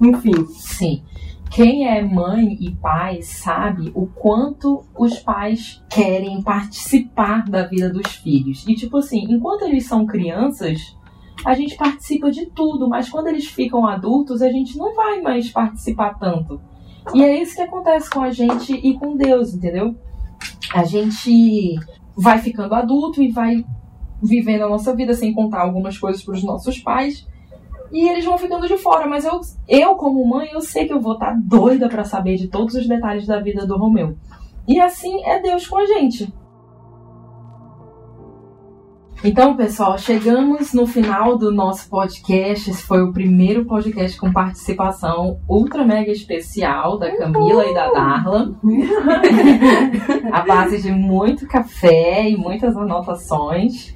[0.00, 0.46] enfim.
[0.46, 1.02] Sim.
[1.50, 8.14] Quem é mãe e pai sabe o quanto os pais querem participar da vida dos
[8.16, 8.64] filhos.
[8.68, 10.96] E, tipo assim, enquanto eles são crianças,
[11.44, 15.50] a gente participa de tudo, mas quando eles ficam adultos, a gente não vai mais
[15.50, 16.60] participar tanto.
[17.14, 19.94] E é isso que acontece com a gente e com Deus, entendeu?
[20.74, 21.78] A gente
[22.16, 23.64] vai ficando adulto e vai
[24.22, 27.26] vivendo a nossa vida sem contar algumas coisas para os nossos pais
[27.92, 29.06] e eles vão ficando de fora.
[29.06, 32.48] Mas eu, eu como mãe, eu sei que eu vou estar doida para saber de
[32.48, 34.16] todos os detalhes da vida do Romeu.
[34.66, 36.32] E assim é Deus com a gente.
[39.24, 42.70] Então, pessoal, chegamos no final do nosso podcast.
[42.70, 48.54] Esse foi o primeiro podcast com participação ultra mega especial da Camila e da Darla.
[50.30, 53.94] a base de muito café e muitas anotações.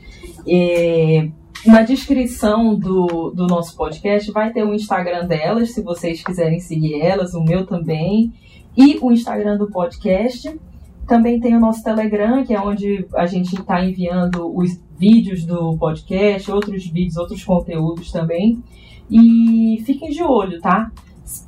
[0.48, 1.28] É,
[1.66, 7.01] na descrição do, do nosso podcast vai ter o Instagram delas, se vocês quiserem seguir
[7.01, 8.32] elas, o meu também,
[8.77, 10.59] e o Instagram do podcast.
[11.07, 15.77] Também tem o nosso Telegram, que é onde a gente está enviando os vídeos do
[15.77, 18.62] podcast, outros vídeos, outros conteúdos também.
[19.11, 20.91] E fiquem de olho, tá?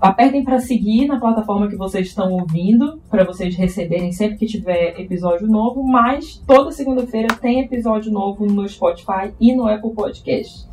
[0.01, 5.01] Apertem para seguir na plataforma que vocês estão ouvindo, para vocês receberem sempre que tiver
[5.01, 5.83] episódio novo.
[5.83, 10.67] Mas toda segunda-feira tem episódio novo no Spotify e no Apple Podcast.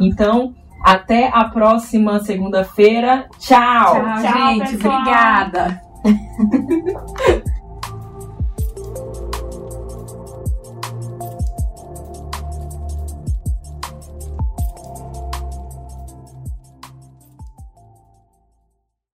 [0.00, 3.28] Então, até a próxima segunda-feira.
[3.38, 3.94] Tchau!
[3.94, 4.76] Tchau, Tchau, gente.
[4.76, 5.00] pessoal.
[5.00, 5.82] Obrigada.